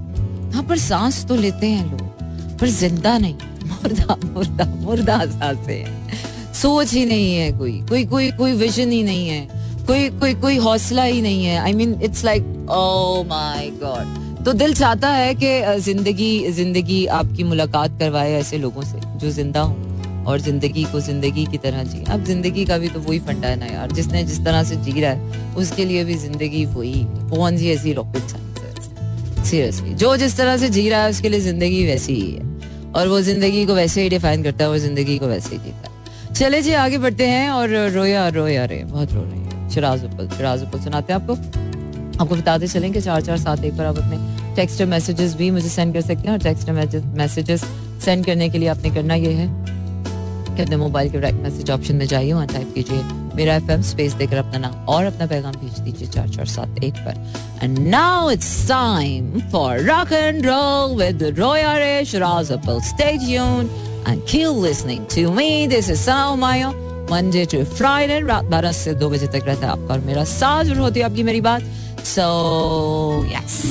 यहाँ 0.50 0.64
पर 0.64 0.78
सांस 0.80 1.26
तो 1.28 1.36
लेते 1.36 1.68
हैं 1.68 1.86
लोग, 1.92 2.58
पर 2.60 2.68
ज़िंदा 2.70 3.18
नहीं, 3.18 3.36
मुर्दा 3.66 4.16
मुर्दा 4.26 4.66
मुर्दा 4.76 5.18
साँसें 5.28 6.54
सोच 6.54 6.94
ही 6.94 7.06
नहीं 7.06 7.34
है 7.36 7.52
कोई 7.58 7.72
कोई 7.90 8.04
कोई 8.06 8.32
कोई 8.32 8.54
विजन 8.54 8.92
ही 8.92 9.04
नहीं 9.04 9.28
है। 9.30 9.59
कोई 9.90 10.10
कोई 10.20 10.34
कोई 10.42 10.58
हौसला 10.60 11.04
ही 11.04 11.22
नहीं 11.22 11.46
है। 11.46 11.58
I 11.58 11.74
mean 11.74 12.00
it's 12.04 12.24
like 12.26 12.44
oh 12.72 13.24
my 13.28 13.70
God 13.82 14.44
तो 14.46 14.54
दिल 14.56 14.74
चाहता 14.76 15.10
है 15.10 15.34
कि 15.36 15.82
ज़िंदगी 15.82 16.52
ज़िंदगी 16.54 17.06
आपकी 17.14 17.44
मुलाकात 17.44 17.98
करवाए 18.00 18.34
ऐसे 18.34 18.58
लोगों 18.58 18.84
से, 18.84 19.00
जो 19.18 19.32
ज़िंदा 19.32 19.62
हो 19.62 20.26
और 20.28 20.40
ज़िंदगी 20.42 20.84
को 20.92 21.00
ज़िंदगी 21.02 21.46
की 21.46 21.58
तरह 21.58 21.84
जी 21.86 22.04
अब 22.06 22.24
ज़िंदगी 22.26 22.66
का 22.66 22.78
भी 22.78 22.90
तो 22.90 23.00
वही 23.00 23.20
फंडा 23.22 23.48
है 23.48 23.56
ना 23.60 23.66
यार। 23.66 23.92
जिसने 23.92 24.24
जिस 24.24 24.44
तरह 24.46 24.64
से 24.64 24.76
जी 24.78 25.00
रहा 25.02 25.12
है, 25.12 25.56
उसके 25.56 25.86
लिए 25.86 26.04
भी 26.04 26.16
ज़िंदगी 26.18 26.66
वही 26.68 27.04
कौन 27.30 27.58
सी 27.58 27.72
ऐसी 27.72 27.94
रॉकेट 27.94 28.38
सीरियसली 29.42 29.94
जो 29.96 30.16
जिस 30.18 30.38
तरह 30.38 30.58
से 30.58 30.70
जी 30.70 30.88
रहा 30.90 31.04
है, 31.04 31.10
उसके 31.10 31.30
लिए 31.30 31.40
ज़िंदगी 31.42 31.86
वैसी 31.86 32.14
ही 32.14 32.32
है। 32.32 32.92
और 32.92 33.08
वो 33.08 33.22
ज़िंदगी 33.24 33.66
को 33.66 33.74
वैसे 33.76 34.04
ही 34.04 34.10
डिफाइन 34.10 34.44
करता 34.44 34.64
है 34.64 34.70
और 34.70 34.78
ज़िंदगी 34.78 35.18
को 35.18 35.28
वैसे 35.28 35.56
ही 35.56 35.62
जीता 35.64 35.90
है। 35.90 36.34
चले 36.34 36.62
जी, 36.62 36.74
आगे 36.76 36.98
बढ़ते 37.00 37.28
हैं 37.28 37.50
और 37.50 37.70
रोया 37.92 38.28
रोया 38.30 38.66
रे, 38.66 38.84
बहुत 38.86 39.14
रो 39.14 39.22
रहे 39.22 39.39
चिराज 39.70 40.04
उपल 40.64 40.80
सुनाते 40.80 41.14
हैं 41.14 41.20
आपको। 41.22 41.34
आपको 42.22 42.36
बताते 42.36 42.68
चलें 42.68 42.92
कि 42.94 43.02
चार 43.02 43.22
चार, 43.22 43.38
सात, 43.38 43.64
एक 43.64 43.78
पर 43.78 43.86
आप 43.86 43.98
अपने 43.98 44.56
टेक्स्ट 44.56 44.82
मैसेजेस 44.92 45.36
भी 45.36 45.50
मुझे 45.52 45.70
सेंड 45.70 45.94
कर 45.94 46.02
सकते 46.02 46.28
हैं 46.28 46.32
और 46.32 46.40
टेक्स्ट 46.40 46.70
मैसेजेस 47.18 47.64
सेंड 48.06 48.26
करने 48.26 48.50
के 48.50 48.58
लिए 48.58 48.68
आपने 48.70 48.90
करना 48.90 49.16
ये 49.16 49.32
है 49.34 49.48
कि 50.56 50.62
अपने 50.62 50.78
मोबाइल 50.78 51.12
के 51.12 51.20
राइट 51.20 51.36
मैसेज 51.36 51.72
ऑप्शन 51.72 51.96
में 51.96 52.06
जाइए, 52.06 52.34
वहाँ 52.34 52.48
टाइप 52.48 52.74
कीजिए, 52.76 53.02
मेरा 53.36 53.56
एफ़ 53.56 53.72
एम 53.72 53.82
स्पेस 53.82 54.14
देकर 54.14 54.38
अपना 54.38 54.58
नाम 54.58 54.74
और 54.86 55.06
अपना 55.06 55.26
पैगाम 55.28 55.54
भेज 55.54 55.80
दीजिए, 55.80 56.08
चार 56.08 56.30
चार, 56.30 56.46
सात, 56.48 56.84
एक 56.84 56.94
पर 57.06 57.64
and 57.64 57.80
now 57.88 58.30
it's 58.32 58.68
time 58.70 59.40
for 59.52 59.80
rock 59.82 60.14
and 60.14 60.46
roll 60.46 60.98
with 61.04 61.24
Roya 61.40 61.78
Ray 61.78 62.04
Shiraz 62.06 62.52
upper 62.52 62.82
stay 62.90 63.12
tuned 63.26 63.70
and 64.08 64.22
keep 64.22 64.64
listening 64.66 65.06
to 65.16 65.32
me 65.32 65.68
this 65.68 65.90
is 65.90 66.00
साउ 66.00 66.36
मायो 66.36 66.72
मंडे 67.12 67.46
टू 67.46 67.64
फ्राइडे 67.64 68.20
रात 68.20 68.44
बारह 68.44 68.72
से 68.72 68.94
दो 68.94 69.10
बजे 69.10 69.28
तक 69.28 69.46
रहता 69.46 69.68
है 69.68 69.72
आपका 69.74 69.94
और 69.94 70.00
मेरा 70.00 70.24
साथ 70.24 70.64
ज़रूर 70.64 70.78
होती 70.78 71.00
है 71.00 71.06
आपकी 71.06 71.24
मेरी 71.24 71.42
बात। 71.42 71.62
So 72.06 73.26
yes 73.26 73.62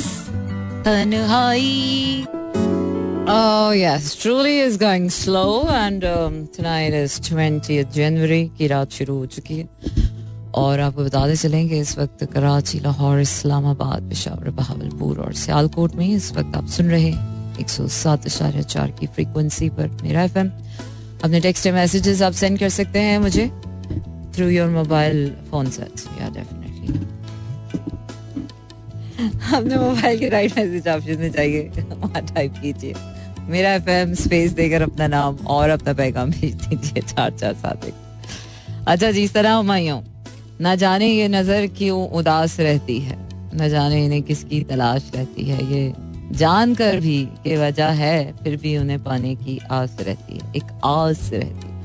Oh 3.31 3.73
yes, 3.73 4.15
truly 4.23 4.53
is 4.59 4.77
going 4.79 5.11
slow 5.11 5.69
and 5.69 6.05
um, 6.05 6.37
tonight 6.57 6.95
is 6.95 7.21
20th 7.21 7.93
January 7.97 8.49
की 8.59 8.67
रात 8.67 8.91
शुरू 8.91 9.17
हो 9.19 9.27
चुकी 9.27 9.59
है। 9.59 9.69
और 10.55 10.81
आपको 10.81 11.05
बताते 11.05 11.37
चलेंगे 11.37 11.81
इस 11.81 11.99
वक्त 11.99 12.25
कराची 12.25 12.81
लाहौर 12.81 13.21
इस्लामाबाद 13.21 14.03
पेशावर 14.03 14.51
बहावलपुर 14.51 15.19
और 15.19 15.33
सियालकोट 15.35 15.95
में 15.95 16.09
इस 16.09 16.33
वक्त 16.33 16.57
आप 16.57 16.67
सुन 16.67 16.87
रहे 16.87 17.11
हैं 17.11 17.57
एक 17.61 17.69
सौ 17.69 17.87
सात 17.89 18.29
चार 18.29 18.91
की 18.91 19.07
फ्रीक्वेंसी 19.07 19.69
पर 19.69 19.89
मेरा 20.03 20.23
एफ़ 20.23 20.39
अपने 21.25 21.41
टेक्स्ट 21.41 21.67
मैसेजेस 21.75 22.23
आप 22.23 22.33
सेंड 22.33 22.59
कर 22.59 22.69
सकते 22.69 22.99
हैं 23.01 23.19
मुझे 23.19 23.47
through 24.35 24.49
your 24.49 24.69
mobile 24.71 25.31
phone 25.51 25.71
sets 25.71 26.07
या 26.21 26.29
डेफिनेटली 26.35 27.07
अपने 29.57 29.77
मोबाइल 29.77 30.19
के 30.19 30.29
राइट 30.29 30.57
मैसेज 30.59 30.89
ऑप्शन 30.89 31.19
में 31.21 31.31
जाइए 31.33 31.85
वहाँ 31.91 32.23
टाइप 32.27 32.55
कीजिए। 32.63 32.95
मेरा 33.49 33.73
एफ़ 33.75 33.89
एम 33.91 34.15
स्पेस 34.15 34.53
देकर 34.53 34.83
अपना 34.83 35.07
नाम 35.07 35.37
और 35.47 35.71
अपना 35.71 35.93
पैगाम 35.93 36.31
भेज 36.31 36.55
दीजिए 36.55 37.03
चार 37.03 37.31
चार 37.31 37.55
सात 37.55 37.85
एक। 37.85 37.95
अच्छा 38.89 39.11
जी 39.11 39.27
तरह 39.29 39.53
हुमायूं 39.53 40.01
ना 40.61 40.75
जाने 40.75 41.07
ये 41.07 41.29
नज़र 41.29 41.67
क्यों 41.79 42.09
उदास 42.19 42.59
रहती 42.61 42.99
है? 43.01 43.17
न 43.55 43.69
जाने 43.69 44.05
इन्हें 44.05 44.23
किसकी 44.23 44.61
तलाश 44.63 45.11
रहती 45.15 45.45
है? 45.45 45.65
ये 45.73 45.93
जानकर 46.33 47.01
भी 47.01 47.25
के 47.45 47.57
वजह 47.57 47.87
है, 47.87 48.33
फिर 48.33 48.57
भी 48.57 48.77
उन्हें 48.79 49.05
पाने 49.05 49.35
की 49.35 49.61
आस 49.71 49.97
रहती 50.01 50.39
है, 50.39 50.53
एक 50.57 50.81
आस 50.85 51.31
रहती 51.33 51.69
है। 51.69 51.79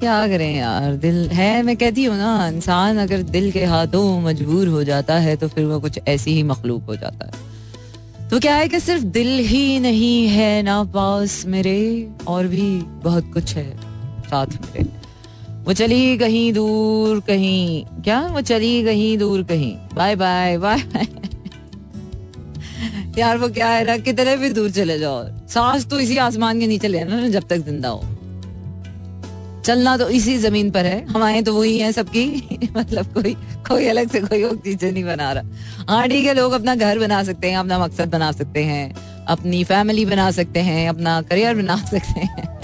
क्या 0.00 0.28
करें 0.28 0.56
यार, 0.56 0.96
दिल 0.96 1.28
है, 1.28 1.62
मैं 1.62 1.76
कहती 1.76 2.04
हूँ 2.04 2.16
ना, 2.18 2.48
इंसान 2.48 2.98
अगर 2.98 3.22
दिल 3.22 3.52
के 3.52 3.64
हाथों 3.64 4.20
मजबूर 4.20 4.68
हो 4.68 4.84
जाता 4.84 5.18
है 5.18 5.36
तो 5.36 5.48
फिर 5.48 5.64
वो 5.64 5.80
कुछ 5.80 6.00
ऐसी 6.08 6.32
ही 6.32 6.42
मखलूक 6.42 6.82
हो 6.82 6.96
जाता 6.96 7.26
है। 7.26 8.28
तो 8.28 8.38
क्या 8.40 8.56
है 8.56 8.68
कि 8.68 8.80
सिर्फ़ 8.80 9.04
दिल 9.04 9.38
ही 9.38 9.80
नहीं 9.80 10.28
है, 10.28 10.62
ना 10.62 10.84
पास 10.84 11.44
मेरे, 11.46 12.08
और 12.26 12.46
भी 12.46 12.82
बहुत 12.82 13.32
कुछ 13.34 13.56
है 13.56 13.76
साथ 14.22 14.46
मेरे। 14.46 14.86
वो 15.64 15.72
चली 15.72 16.18
कहीं 16.18 16.52
दूर 16.52 17.20
कहीं, 17.20 17.84
क्या? 18.02 18.20
वो 18.26 18.40
चली 18.40 18.84
कहीं 18.84 19.18
दूर 19.18 19.42
कहीं। 19.42 19.76
बाय 19.94 20.16
बाय 20.16 20.58
बाय 20.58 20.78
बाय 20.78 21.06
यार 23.18 23.38
वो 23.38 23.48
क्या 23.48 23.68
है 23.68 23.84
ना, 23.84 23.96
कितने 23.96 24.36
भी 24.36 24.50
दूर 24.50 24.70
चले 24.70 24.98
जाओ। 24.98 25.24
सांस 25.48 25.86
तो 25.86 26.00
इसी 26.00 26.16
आसमान 26.16 26.60
के 26.60 26.66
नीचे 26.66 26.88
लेना 26.88 27.20
ना, 27.20 27.28
जब 27.28 27.48
तक 27.48 27.56
ज़िंदा 27.56 27.88
हो। 27.88 28.04
चलना 29.64 29.96
तो 29.96 30.08
इसी 30.08 30.38
ज़मीन 30.38 30.70
पर 30.70 30.86
है। 30.86 31.06
हमारे 31.06 31.42
तो 31.42 31.54
वही 31.54 31.78
है 31.78 31.92
सबकी। 31.92 32.68
मतलब 32.76 33.06
कोई 33.06 33.34
कोई 33.68 33.86
अलग 33.86 34.10
से 34.10 34.20
कोई 34.20 34.56
चीज़ें 34.56 34.92
नहीं 34.92 35.04
बना 35.04 35.32
रहा। 35.32 35.44
हाँ 35.88 36.08
ठीक 36.08 36.26
है, 36.26 36.34
लोग 36.34 36.52
अपना 36.52 36.74
घर 36.74 36.98
बना 36.98 37.22
सकते 37.22 37.50
हैं, 37.50 37.56
अपना 37.56 37.78
मकसद 37.78 38.08
बना 38.08 38.32
सकते 38.32 38.64
हैं, 38.64 38.94
अपनी 39.28 39.64
फैमिली 39.64 40.04
बना 40.06 40.30
सकते 40.30 40.60
हैं, 40.60 40.88
अपना 40.88 41.22
करियर 41.22 41.54
बना 41.54 41.76
सकते 41.76 42.20
हैं। 42.20 42.58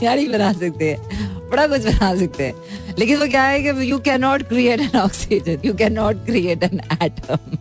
यार 0.02 0.18
ही 0.18 0.28
बना 0.28 0.52
सकते 0.52 0.90
हैं। 0.90 1.35
बड़ा 1.50 1.66
कुछ 1.66 1.84
बना 1.84 2.14
सकते 2.16 2.44
हैं। 2.44 2.94
लेकिन 2.98 3.18
वो 3.18 3.26
क्या 3.28 3.42
है 3.42 3.62
कि 3.62 3.90
you 3.90 3.98
can 3.98 4.20
not 4.20 4.42
create 4.48 4.80
an 4.80 4.96
oxygen 4.98 5.58
you 5.64 5.74
can 5.74 5.92
not 5.92 6.24
create 6.26 6.62
an 6.62 6.80
atom 7.02 7.56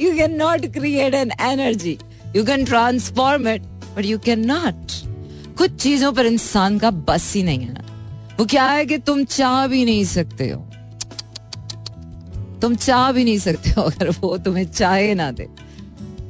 you 0.00 0.14
can 0.16 0.36
not 0.36 0.66
create 0.72 1.14
an 1.14 1.32
energy 1.40 1.98
you 2.36 2.44
can 2.44 2.64
transform 2.64 3.48
it 3.48 3.62
but 3.96 4.04
you 4.04 4.18
can 4.18 4.46
not 4.46 4.92
कुछ 5.58 5.76
चीज़ों 5.82 6.12
पर 6.12 6.26
इंसान 6.26 6.78
का 6.78 6.90
बस 6.90 7.32
ही 7.34 7.42
नहीं 7.42 7.58
है 7.58 7.72
ना। 7.72 7.84
वो 8.38 8.44
क्या 8.46 8.64
है 8.64 8.84
कि 8.86 8.98
तुम 8.98 9.24
चाह 9.24 9.66
भी 9.66 9.84
नहीं 9.84 10.04
सकते 10.04 10.48
हो। 10.48 10.64
तुम 12.62 12.74
चाह 12.74 13.10
भी 13.12 13.24
नहीं 13.24 13.38
सकते 13.38 13.70
हो, 13.70 13.82
अगर 13.82 14.10
वो 14.10 14.36
तुम्हें 14.38 14.64
चाहे 14.64 15.14
ना 15.14 15.30
दे। 15.30 15.48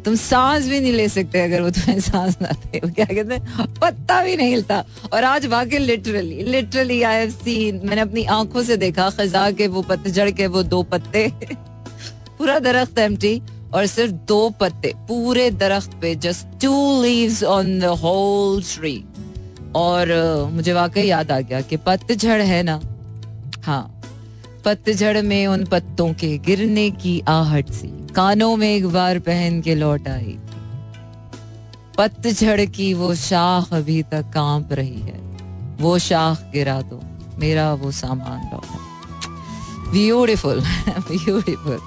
तुम 0.04 0.14
सांस 0.14 0.68
भी 0.68 0.80
नहीं 0.80 0.92
ले 0.92 1.08
सकते 1.08 1.40
अगर 1.40 1.62
वो 1.62 1.70
तुम्हें 1.70 2.00
सांस 2.00 2.36
ना 2.42 2.48
दे। 2.48 2.78
क्या 2.78 3.04
कहते 3.04 3.34
हैं? 3.34 3.74
पत्ता 3.74 4.22
भी 4.22 4.36
नहीं 4.36 4.48
हिलता। 4.48 4.84
और 5.12 5.24
आज 5.24 5.46
वाकई 5.46 5.78
literally 5.78 6.42
literally 6.42 7.02
I 7.02 7.16
have 7.16 7.30
seen 7.30 7.80
मैंने 7.84 8.00
अपनी 8.00 8.24
आँखों 8.24 8.62
से 8.62 8.76
देखा 8.76 9.10
खजा 9.10 9.50
के 9.50 9.66
वो 9.66 9.82
पतझड़ 9.82 10.30
के 10.30 10.46
वो 10.46 10.62
दो 10.62 10.82
पत्ते। 10.82 11.28
पूरा 12.38 12.58
दरख्त 12.58 12.98
एम्प्टी 12.98 13.42
और 13.74 13.86
सिर्फ़ 13.86 14.12
दो 14.12 14.50
पत्ते 14.50 14.92
पूरे 14.96 15.50
दरख्त 15.50 15.90
पे 16.02 16.14
just 16.14 16.60
two 16.62 17.02
leaves 17.02 17.42
on 17.44 17.78
the 17.78 17.84
whole 17.84 18.62
tree 18.62 19.04
और 19.76 20.08
uh, 20.46 20.52
मुझे 20.52 20.72
वाकई 20.72 21.02
याद 21.02 21.30
आ 21.30 21.40
गया 21.40 21.60
कि 21.60 21.76
पतझड़ 21.76 22.42
है 22.42 22.62
ना? 22.62 22.80
हाँ 23.62 24.00
पतझड़ 24.64 25.22
में 25.22 25.46
उन 25.46 25.64
पत्तों 25.64 26.14
के 26.14 26.38
गिरने 26.38 26.90
की 26.90 27.22
आहट 27.28 27.70
सी। 27.70 27.97
कानों 28.14 28.56
में 28.56 28.68
एक 28.68 28.86
बार 28.86 29.18
पहन 29.18 29.60
के 29.62 29.74
लौट 29.74 30.08
आई 30.08 30.38
पतझड़ 31.98 32.64
की 32.66 32.92
वो 32.94 33.14
शाख 33.14 33.72
अभी 33.74 34.02
तक 34.02 34.30
काँप 34.34 34.72
रही 34.72 35.00
है। 35.00 35.18
वो 35.80 35.98
शाख 35.98 36.50
गिरा 36.52 36.80
दो, 36.82 37.00
मेरा 37.38 37.72
वो 37.74 37.90
सामान 37.90 38.40
लौटा 38.52 38.78
ब्यूटिफुल 39.92 40.60
ब्यूटिफुल 41.00 41.78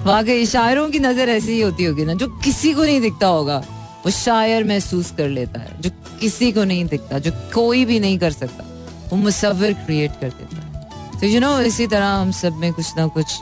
वाकई, 0.00 0.46
शायरों 0.46 0.88
की 0.90 0.98
नज़र 0.98 1.28
ऐसी 1.28 1.52
ही 1.52 1.60
होती 1.60 1.84
होगी 1.84 2.04
ना, 2.04 2.14
जो 2.14 2.28
किसी 2.44 2.72
को 2.74 2.84
नहीं 2.84 3.00
दिखता 3.00 3.26
होगा। 3.26 3.58
वो 4.04 4.10
शायर 4.10 4.64
महसूस 4.64 5.10
कर 5.18 5.28
लेता 5.28 5.60
है, 5.60 5.80
जो 5.80 5.90
किसी 6.20 6.50
को 6.52 6.64
नहीं 6.64 6.84
दिखता, 6.84 7.18
जो 7.18 7.30
कोई 7.54 7.84
भी 7.84 8.00
नहीं 8.00 8.18
कर 8.18 8.30
सकता। 8.30 8.64
वो 9.10 9.16
मुसवर 9.16 9.72
क्रिएट 9.72 10.20
कर 10.20 10.28
देता 10.28 10.56
है। 10.56 11.20
तो 11.20 11.26
यू 11.26 11.40
नो 11.40 11.60
इसी 11.60 11.86
तरह 11.86 12.06
हम 12.06 12.30
सब 12.30 12.56
में 12.56 12.72
कुछ 12.72 12.96
ना 12.96 13.06
कुछ 13.06 13.38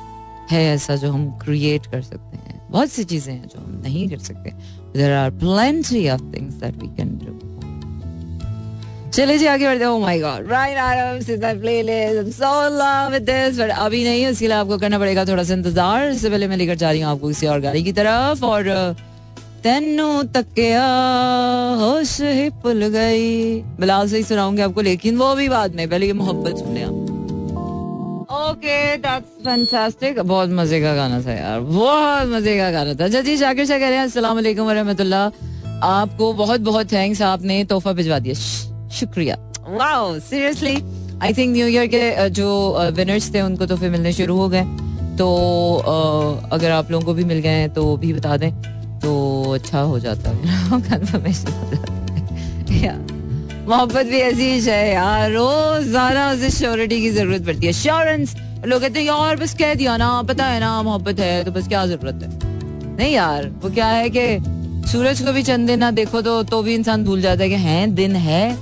है 0.50 0.64
ऐसा 0.74 0.96
जो 0.96 1.10
हम 1.12 1.30
क्रिएट 1.38 1.86
कर 1.86 2.02
सकते 2.02 2.36
हैं। 2.36 2.60
बहुत 2.70 2.90
सी 2.90 3.04
चीज़ें 3.04 3.32
हैं 3.32 3.48
जो 3.48 3.58
हम 3.58 3.80
नहीं 3.84 4.08
कर 4.08 4.18
सकते। 4.20 4.50
There 4.96 5.12
are 5.12 5.30
plenty 5.38 6.08
of 6.10 6.22
things 6.34 6.54
that 6.54 6.82
we 6.82 6.88
can 6.96 7.18
do 7.18 7.34
चले 9.08 9.36
जी, 9.38 9.46
आगे 9.46 9.66
बढ़ते 9.66 9.84
हो। 9.84 9.98
My 9.98 10.18
god 10.20 10.48
right 10.48 10.78
आरम 10.78 11.20
since 11.20 11.44
I 11.44 11.54
playlist 11.58 12.36
so 12.38 12.52
love 12.70 13.12
with 13.12 13.22
this 13.22 13.58
but 13.58 13.70
अभी 13.70 14.02
नहीं, 14.04 14.26
उसके 14.26 14.46
लिए 14.46 14.56
आपको 14.56 14.78
करना 14.78 14.98
पड़ेगा 14.98 15.24
थोड़ा 15.24 15.42
सा 15.42 15.54
इंतज़ार। 15.54 16.08
इससे 16.10 16.30
पहले 16.30 16.48
मैं 16.48 16.56
लेकर 16.56 16.74
जा 16.74 16.90
रही 16.90 17.00
हूँ 17.00 17.10
आपको 17.10 17.28
किसी 17.28 17.46
और 17.46 17.60
गाड़ी 17.60 17.82
की 17.82 17.92
तरफ़, 17.92 18.44
और 18.44 18.94
तेनू 19.62 20.22
तकिया 20.34 20.84
होश 21.80 22.20
ही 22.20 22.50
भुल 22.62 22.86
गई। 22.88 23.60
बिलाल 23.80 24.08
से 24.08 24.16
ही 24.16 24.22
सुनाऊँगी 24.24 24.62
आपको, 24.62 24.80
लेकिन 24.82 25.16
वो 25.16 25.34
भी 25.34 25.48
बाद 25.48 25.74
में, 25.74 25.88
पहले 25.88 26.06
ये 26.06 26.12
मोहब्बत 26.12 26.58
सुन 26.58 26.74
लिया 26.74 26.88
ओके 28.26 28.96
दैट्स 28.96 29.44
फैंटास्टिक 29.44 30.18
बहुत 30.20 30.50
मज़े 30.50 30.80
का 30.80 30.94
गाना 30.94 31.20
था 31.22 31.32
यार। 31.32 31.60
बहुत 31.60 32.28
मज़े 32.28 32.56
का 32.58 32.70
गाना 32.70 32.94
था। 32.94 33.08
जी 33.08 33.36
जाकिर 33.36 33.66
शाह 33.66 33.78
कह 33.78 33.88
रहे 33.88 33.98
हैं, 33.98 34.04
अस्सलाम 34.04 34.34
वालेकुम 34.34 34.66
वरहमतुल्लाह 34.66 35.78
आपको 35.86 36.32
बहुत 36.32 36.60
बहुत 36.60 36.92
थैंक्स 36.92 37.22
आपने 37.22 37.62
तोहफा 37.64 37.92
भिजवा 37.92 38.18
दिया। 38.18 38.34
शुक्रिया। 38.90 39.36
Wow 39.68 40.18
seriously 40.20 40.74
I 41.22 41.34
think 41.34 41.52
new 41.52 41.66
year 41.66 41.86
के 41.86 42.28
जो 42.30 42.48
विनर्स 42.96 43.34
थे, 43.34 43.40
उनको 43.40 43.66
तोहफे 43.66 43.88
मिलने 43.88 44.12
शुरू 44.12 44.36
हो 44.36 44.48
गए। 44.48 44.64
तो 45.18 45.26
अगर 46.52 46.70
आप 46.70 46.90
लोगों 46.90 47.06
को 47.06 47.14
भी 47.14 47.24
मिल 47.24 47.38
गए 47.38 47.58
हैं 47.60 47.72
तो 47.74 47.96
भी 47.96 48.12
बता 48.12 48.36
दें। 48.36 48.50
तो 49.00 49.52
अच्छा 49.54 49.80
हो 49.80 49.98
जाता 50.00 50.30
है। 50.30 50.80
कंफर्मेशन 50.90 51.52
हो 51.52 51.70
जाता 51.70 51.92
है। 51.92 53.06
मोहब्बत 53.68 54.06
भी 54.06 54.18
ऐसी 54.18 54.48
है 54.60 54.92
यार। 54.92 55.30
रोज़ाना 55.30 56.30
उसे 56.32 56.50
श्योरिटी 56.50 57.00
की 57.00 57.10
ज़रूरत 57.10 57.46
पड़ती 57.46 57.66
है। 57.66 57.72
श्योरेंस 57.72 58.34
लोग 58.66 58.80
कहते 58.80 58.98
हैं, 59.00 59.06
यार, 59.06 59.36
बस 59.36 59.54
कह 59.54 59.74
दिया 59.74 59.96
ना, 59.96 60.10
पता 60.22 60.44
है 60.44 60.60
ना, 60.60 60.82
मोहब्बत 60.82 61.20
है 61.20 61.44
तो 61.44 61.52
बस 61.52 61.68
क्या 61.68 61.84
ज़रूरत 61.86 62.22
है? 62.22 62.28
नहीं 62.96 63.12
यार, 63.14 63.48
वो 63.62 63.70
क्या 63.70 63.86
है 63.88 64.10
कि 64.10 64.88
सूरज 64.90 65.20
को 65.22 65.32
भी 65.32 65.42
चंद 65.42 65.66
दिन 65.66 65.78
ना 65.78 65.90
देखो 65.90 66.22
तो 66.22 66.42
तो 66.44 66.62
भी 66.62 66.74
इंसान 66.74 67.04
भूल 67.04 67.20
जाता 67.20 67.42
है 67.42 67.48
कि 67.48 67.54
हैं, 67.56 67.94
दिन 67.94 68.16
है। 68.16 68.56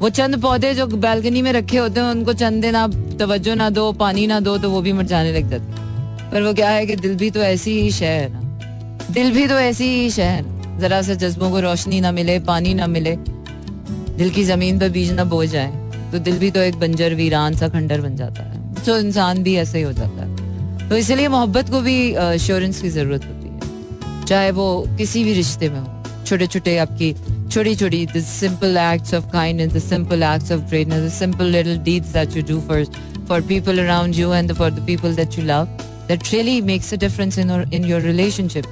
वो 0.00 0.08
चंद 0.10 0.40
पौधे 0.42 0.74
जो 0.74 0.86
बैल्कनी 0.86 1.42
में 1.42 1.52
रखे 1.52 1.76
होते 1.76 2.00
हैं, 2.00 2.06
उनको 2.08 2.32
चंद 2.34 2.62
दिन 2.62 2.74
आप 2.76 2.94
तवज्जो 3.20 3.54
ना 3.54 3.68
दो, 3.70 3.92
पानी 3.94 4.26
ना 4.26 4.40
दो 4.40 4.56
तो 4.58 4.70
वो 4.70 4.80
भी 4.82 4.92
मुरझाने 4.92 5.32
लग 5.32 5.50
जाते 5.50 6.30
पर 6.30 6.42
वो 6.42 6.52
क्या 6.54 6.70
है 6.70 6.86
कि 6.86 6.96
दिल 6.96 7.14
भी 7.16 7.30
तो 7.30 7.40
ऐसी 7.42 7.80
ही 7.80 7.90
शह 7.92 8.06
है 8.06 8.32
ना। 8.32 8.40
दिल 9.10 9.32
भी 9.32 9.46
तो 9.48 9.58
ऐसी 9.60 9.84
ही 9.86 10.10
शह 10.10 10.30
है 10.30 10.78
जरा 10.80 11.00
सा 11.02 11.14
जज्बों 11.16 11.50
को 11.50 11.60
रोशनी 11.60 12.00
ना 12.00 12.12
मिले, 12.12 12.38
पानी 12.40 12.74
ना 12.74 12.86
मिले। 12.88 13.16
दिल 14.16 14.30
की 14.30 14.44
ज़मीन 14.44 14.78
पर 14.78 14.88
बीज 14.90 15.12
ना 15.12 15.24
बो 15.24 15.44
जाए 15.44 16.10
तो 16.12 16.18
दिल 16.20 16.38
भी 16.38 16.50
तो 16.50 16.60
एक 16.60 16.74
बंजर 16.80 17.14
वीरान 17.14 17.54
सा 17.56 17.68
खंडर 17.68 18.00
बन 18.00 18.16
जाता 18.16 18.42
है। 18.42 18.84
तो 18.84 18.98
इंसान 18.98 19.42
भी 19.42 19.54
ऐसे 19.56 19.78
ही 19.78 19.84
हो 19.84 19.92
जाता 19.92 20.24
है। 20.24 20.88
तो 20.88 20.96
इसलिए 20.96 21.28
मोहब्बत 21.28 21.70
को 21.70 21.80
भी 21.80 21.96
श्योरेंस 22.38 22.80
की 22.82 22.88
ज़रूरत 22.90 23.24
होती 23.24 23.48
है। 23.48 24.24
चाहे 24.26 24.50
वो 24.50 24.66
किसी 24.98 25.24
भी 25.24 25.32
रिश्ते 25.34 25.68
में 25.68 25.78
हो 25.80 26.24
छोटे 26.26 26.46
छोटे 26.46 26.76
आपकी 26.78 27.12
छोटी 27.52 27.74
छोटी 27.76 28.04
the 28.06 28.20
simple 28.24 28.76
acts 28.76 29.14
of 29.14 29.26
kindness 29.32 29.72
the 29.72 29.78
simple 29.80 30.22
acts 30.22 30.52
of 30.52 30.60
greatness 30.60 31.02
the 31.02 31.12
simple 31.14 31.50
little 31.56 31.78
deeds 31.84 32.12
that 32.12 32.36
you 32.36 32.42
do 32.48 32.60
for 32.68 32.84
for 33.28 33.40
people 33.48 33.78
around 33.78 34.14
you 34.14 34.32
and 34.34 34.52
for 34.52 34.70
the 34.70 34.86
people 34.86 35.14
that 35.14 35.38
you 35.38 35.44
love 35.44 35.64
that 36.08 36.32
really 36.32 36.60
makes 36.62 36.94
a 36.94 36.96
difference 36.96 37.38
in 37.38 37.50
in 37.72 37.84
your 37.84 38.00
relationship 38.02 38.64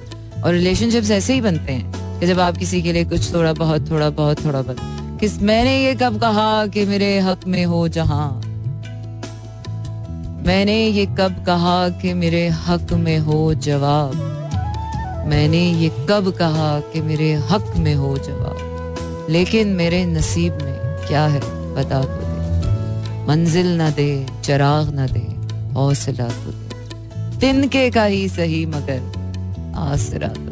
और 0.45 0.53
relationships 0.53 1.11
ऐसे 1.11 1.35
ही 1.35 1.41
बनते 1.41 1.73
हैं 1.73 2.19
कि 2.21 2.27
जब 2.27 2.41
आप 2.41 2.57
किसी 2.57 2.83
के 2.83 2.93
लिए 2.93 3.05
कुछ 3.05 3.33
थोड़ा 3.35 3.53
बहुत 3.53 3.91
थोड़ा 3.91 4.11
बहुत 4.11 4.45
थोड़ा 4.45 4.63
बहुत 4.63 5.01
किस 5.23 5.43
मैंने 5.43 5.85
ये 5.85 5.95
कब 5.95 6.21
कहा 6.21 6.67
कि 6.67 6.85
मेरे 6.85 7.19
हक 7.19 7.41
में 7.47 7.65
हो 7.65 7.89
जहाँ? 7.89 8.43
मैंने 10.47 10.87
ये 10.87 11.07
कब 11.07 11.45
कहा 11.47 11.89
कि 11.89 12.15
मेरे 12.15 12.49
हक 12.49 12.93
में 12.93 13.19
हो 13.19 13.55
जवाब? 13.55 14.15
मैंने 15.27 15.73
ये 15.73 15.89
कब 16.11 16.31
कहा 16.31 16.81
कि 16.81 17.01
मेरे 17.01 17.33
हक 17.33 17.75
में 17.77 17.95
हो 17.95 18.19
जवाब? 18.19 19.27
लेकिन 19.31 19.69
मेरे 19.69 20.05
नसीब 20.05 20.53
में 20.53 21.07
क्या 21.09 21.27
है 21.27 21.41
बता 21.75 22.03
तो 22.03 22.09
दे। 22.11 23.27
मंजिल 23.27 23.83
न 23.83 23.91
दे, 23.91 24.27
चराग 24.45 24.89
न 24.95 25.07
दे, 25.07 25.57
हौसला 25.75 26.29
तो 26.29 26.51
दे। 26.51 27.41
तिनके 27.41 27.91
का 27.91 28.05
ही 28.05 28.29
सही 28.29 28.67
मगर 28.67 29.13
आसरा 29.77 30.29
तो 30.29 30.52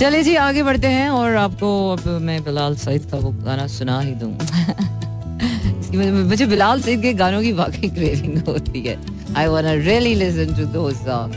चलिए 0.00 0.22
जी, 0.22 0.34
आगे 0.34 0.62
बढ़ते 0.62 0.86
हैं 0.86 1.10
और 1.10 1.34
आपको 1.36 1.90
अब 1.90 2.20
मैं 2.22 2.44
बिलाल 2.44 2.76
सईद 2.76 3.02
का 3.02 3.16
वो 3.16 3.30
गाना 3.30 3.66
सुना 3.66 4.00
ही 4.00 4.12
दूँ। 4.12 4.32
मुझे 6.28 6.46
बिलाल 6.46 6.82
सईद 6.82 7.02
के 7.02 7.12
गानों 7.12 7.42
की 7.42 7.52
वाकई 7.52 7.88
क्रेविंग 7.88 8.38
होती 8.48 8.80
है। 8.80 8.98
I 9.36 9.46
want 9.46 9.66
really 9.66 10.14
listen 10.14 10.72
to 10.72 10.90
song 10.90 11.34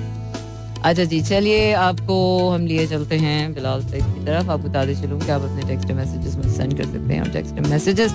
अच्छा 0.84 1.04
जी, 1.04 1.22
चलिए 1.22 1.74
आपको 1.74 2.50
हम 2.50 2.66
लिए 2.68 2.88
चलते 2.88 3.16
हैं 3.16 3.54
बिलाल 3.54 3.82
सईद 3.82 4.04
की 4.04 4.26
तरफ़। 4.26 4.50
आप 4.52 4.60
बताते 4.60 4.96
चलूँ 4.96 5.20
कि, 5.22 5.32
आप 5.32 5.42
अपने 5.42 5.62
टेक्स्ट 5.62 5.92
मैसेजेस 5.92 6.36
में 6.36 6.54
सेंड 6.54 6.78
कर 6.78 6.84
सकते 6.84 7.14
हैं। 7.14 7.22
और 7.22 7.30
टेक्स्ट 7.30 7.54
मैसेजेस 7.54 8.12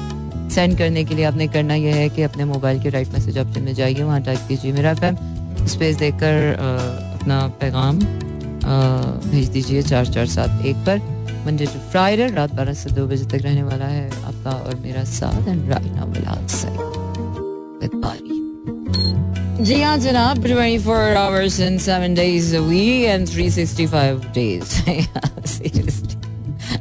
सेंड 0.55 0.79
करने 0.79 1.05
के 1.05 1.15
लिए 1.15 1.25
आपने 1.25 1.49
करना 1.49 1.75
यह 1.75 1.95
है 1.95 2.09
कि 2.09 2.23
अपने 2.23 2.45
मोबाइल 2.45 2.83
के 2.83 2.89
राइट 2.89 3.09
मैसेज 3.09 3.39
ऑप्शन 3.39 3.63
में 3.63 3.75
जाइए। 3.75 4.03
वहाँ 4.03 4.23
टाइप 4.23 4.39
कीजिए 4.49 4.73
मेरा 4.73 4.95
फैम 4.95 5.17
स्पेस 5.67 5.97
देखकर 5.97 6.57
अपना 7.21 7.47
पैगाम 7.61 8.01
भेज 9.31 9.49
दीजिए 9.49 9.83
चार 9.83 10.07
चार 10.07 10.27
सात 10.27 10.67
एक 10.67 10.77
पर। 10.77 10.99
मंडे 11.47 11.67
टू 11.67 11.79
फ्राइडे 11.91 12.27
रात 12.27 12.55
बारह 12.55 12.73
से 12.73 12.91
दो 12.91 13.07
बजे 13.07 13.25
तक 13.25 13.45
रहने 13.45 13.63
वाला 13.63 13.85
है 13.85 14.11
आपका 14.11 14.51
और 14.51 14.75
मेरा 14.75 15.05
साथ 15.05 15.49
एंड 15.49 15.71
राइट 15.71 15.93
नाउ 15.93 16.07
विद 16.07 16.79
जी 19.61 19.83
हाँ 19.83 19.99
जनाब 19.99 20.37
24 20.37 20.87
hours 21.17 21.59
and 21.61 21.81
7 21.81 22.15
days 22.15 22.53
a 22.55 22.63
week 22.63 23.07
and 23.07 23.29
365 23.29 24.33
days. 24.33 24.63
Seriously. 25.45 26.17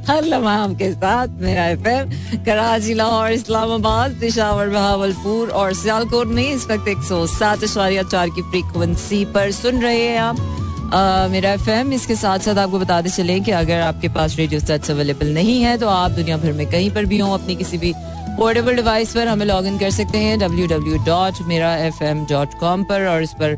हर 0.09 0.23
लम्हा 0.23 0.53
आपके 0.53 0.91
साथ 0.91 1.27
मेरा 1.27 1.65
एफएम 1.67 2.09
कराची 2.45 2.93
लाहौर 2.93 3.31
इस्लामाबाद 3.31 4.11
पिशावर 4.11 4.69
बहावलपुर 4.69 5.49
और 5.49 5.73
सियालकोट 5.73 6.27
में 6.27 6.51
इस 6.51 6.67
वक्त 6.71 6.87
एक 6.87 6.97
सौ 6.97 7.27
सात 7.27 7.63
अशारिया 7.63 8.03
चार 8.03 8.29
की 8.29 8.41
फ्रीक्वेंसी 8.41 9.25
पर 9.25 9.51
सुन 9.51 9.81
रहे 9.81 10.03
हैं 10.03 10.19
आप। 10.19 10.56
मेरा 10.87 11.51
एफ़ 11.51 11.69
एम 11.69 11.91
इसके 11.93 12.15
साथ 12.15 12.39
साथ 12.39 12.57
आपको 12.57 12.79
बताते 12.79 13.09
चले 13.09 13.39
कि 13.39 13.51
अगर 13.51 13.79
आपके 13.81 14.09
पास 14.09 14.35
रेडियो 14.37 14.59
सेट्स 14.59 14.91
अवेलेबल 14.91 15.33
नहीं 15.33 15.61
है 15.61 15.77
तो 15.77 15.87
आप 15.89 16.11
दुनिया 16.11 16.37
भर 16.37 16.53
में 16.53 16.65
कहीं 16.71 16.89
पर 16.91 17.05
भी 17.05 17.17
हो, 17.17 17.33
अपनी 17.33 17.55
किसी 17.55 17.77
भी 17.77 17.93
पोर्टेबल 18.37 18.75
डिवाइस 18.75 19.13
पर 19.15 19.27
हमें 19.27 19.45
लॉग 19.45 19.65
इन 19.65 19.77
कर 19.79 19.89
सकते 19.91 20.17
हैं 20.17 20.37
W 20.39 20.67
W 20.67 21.03
dot 21.05 21.41
Mera 21.47 21.75
F 21.77 22.03
M 22.03 22.25
dot 22.25 22.53
com 22.59 22.83
पर 22.83 23.05
और 23.07 23.23
इस 23.23 23.33
पर 23.41 23.57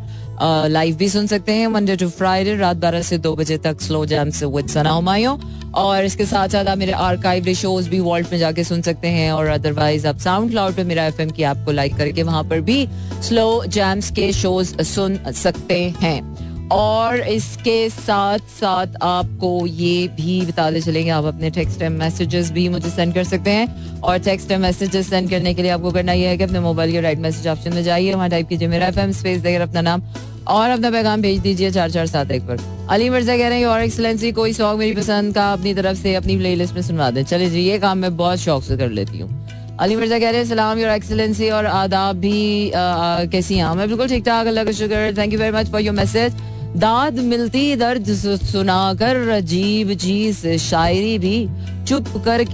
लाइव 0.70 0.96
भी 0.96 1.10
सुन 1.10 1.28
सकते 1.28 1.52
हैं। 1.52 1.68
मंडे 1.68 1.96
टू 1.96 2.08
फ्राइडे 2.10 2.56
रात 2.58 2.78
बारह 2.78 3.02
से 3.02 3.18
दो 3.18 3.36
बजे 3.36 3.58
तक 3.58 3.82
स्लो 3.82 4.06
जैम 4.06 4.30
से 4.32 4.46
विद 4.48 4.68
सना 4.70 4.89
हुमायूं 4.89 5.38
और 5.76 6.06
इसके 6.06 6.26
साथ 6.26 6.50
साथ 6.50 6.65
आप 6.65 6.78
मेरे 6.78 6.92
आर्काइव 6.92 7.54
शोज़ 7.54 7.89
भी 7.89 8.00
वॉल्ट 8.00 8.32
में 8.32 8.39
जाके 8.39 8.63
सुन 8.63 8.82
सकते 8.82 9.08
हैं 9.08 9.32
और 9.32 9.48
अदरवाइज़ 9.50 10.08
आप 10.08 10.18
साउंड 10.20 10.52
क्लाउड 10.52 10.76
पे 10.76 10.84
मेरा 10.84 11.06
एफ़ 11.06 11.22
की 11.22 11.44
ऐप 11.44 11.65
को 11.65 11.72
लाइक 11.72 11.96
करके 11.98 12.24
वहाँ 12.24 12.44
पर 12.44 12.62
भी 12.62 12.86
स्लो 13.22 13.63
जैम्स 13.68 14.12
के 14.12 14.32
शोज़ 14.34 14.82
सुन 14.84 15.20
सकते 15.36 15.84
हैं। 16.02 16.48
और 16.71 17.19
इसके 17.19 17.89
साथ 17.89 18.39
साथ 18.51 18.95
आपको 19.03 19.65
ये 19.67 20.08
भी 20.15 20.41
बताते 20.45 20.82
चलेंगे 20.82 21.10
आप 21.12 21.25
अपने 21.25 21.49
टेक्स्ट 21.51 21.82
एंड 21.82 21.97
मैसेजेस 21.97 22.51
भी 22.51 22.67
मुझे 22.69 22.89
सेंड 22.89 23.13
कर 23.13 23.23
सकते 23.23 23.51
हैं। 23.51 24.01
और 24.01 24.17
टेक्स्ट 24.19 24.51
एंड 24.51 24.62
मैसेजेस 24.62 25.10
सेंड 25.10 25.29
करने 25.29 25.53
के 25.53 25.62
लिए 25.62 25.71
आपको 25.71 25.91
करना 25.91 26.13
यह 26.13 26.29
है 26.29 26.38
कि 26.38 26.43
अपने 26.43 26.60
मोबाइल 26.60 26.91
के 26.91 27.01
राइट 27.01 27.19
मैसेज 27.19 27.47
ऑप्शन 27.47 27.73
में 27.75 27.84
जाइए 27.84 28.13
वहाँ 28.13 28.29
टाइप 28.29 28.49
कीजिए 28.49 28.67
मेरा 28.67 28.88
एफएम 28.88 29.12
स्पेस 29.12 29.41
देकर 29.41 29.62
अपना 29.62 29.82
नाम 29.82 30.01
और 30.47 30.69
अपना 30.69 30.91
पैगाम 30.91 31.21
भेज 31.21 31.39
दीजिए 31.41 31.71
चार 31.71 31.91
चार 31.91 32.05
सात 32.08 32.32
एक 32.32 32.43
पर। 32.43 32.60
अली 32.91 33.10
मिर्ज़ा 33.10 33.38
कह 33.38 33.47
रहे 33.47 33.60
हैं 33.60 33.65
और 33.67 33.82
एक्सलेंसी 33.82 34.32
कोई 34.32 34.53
सॉन्ग 34.53 34.79
मेरी 34.79 34.95
पसंद 34.95 35.34
का 35.36 35.51
अपनी 35.53 35.73
तरफ़ 35.73 35.97
से 35.97 36.13
अपनी 36.15 36.38
प्लेलिस्ट 36.38 36.75
में 36.75 36.82
सुनवा 36.82 37.10
दें। 37.12 37.23
चले 37.23 37.49
जी 37.49 37.62
ये 37.62 37.79
काम 37.79 37.97
मैं 37.97 38.15
बहुत 38.17 38.39
शौक 38.39 38.63
से 38.63 38.77
कर 38.77 38.89
लेती 38.91 39.19
हूँ। 39.19 39.77
अली 39.79 39.95
मिर्ज़ा 39.95 40.19
कह 40.19 40.29
रहे 40.29 40.39
हैं 40.39 40.47
सलाम 40.47 40.79
योर 40.79 40.91
एक्सलेंसी 40.91 41.49
और 41.49 41.65
आदाब 41.65 42.15
भी 42.17 42.71
आ, 42.71 42.79
आ, 42.79 43.25
कैसी 43.25 43.58
हैं? 43.58 43.75
मैं 43.75 43.88
बिल्कुल 43.88 44.08
ठीक 44.08 44.25
ठाक 44.25 44.47
अल्लाह 44.47 44.63
का 44.63 44.71
शुक्र 44.79 45.13
thank 45.17 45.34
you 45.34 45.39
very 45.39 45.58
much 45.58 45.69
for 45.71 45.82
your 45.82 45.95
message 45.95 46.34
दाद 46.77 47.19
मिलती 47.19 47.75
दर्द 47.75 48.05
सुनाकर, 48.05 49.27
अजीब 49.29 49.93
चीज़, 49.93 50.47
शायरी 50.60 51.17
भी 51.19 51.47
चुप 51.88 52.08
कर 52.25 52.45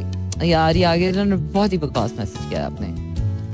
यार, 0.44 0.76
ये 0.78 0.84
आगे 0.84 1.12
बहुत 1.12 1.74
ही 1.74 1.78
बकवास 1.78 2.14
मैसेज 2.20 2.50
किया 2.50 2.66
आपने। 2.66 2.88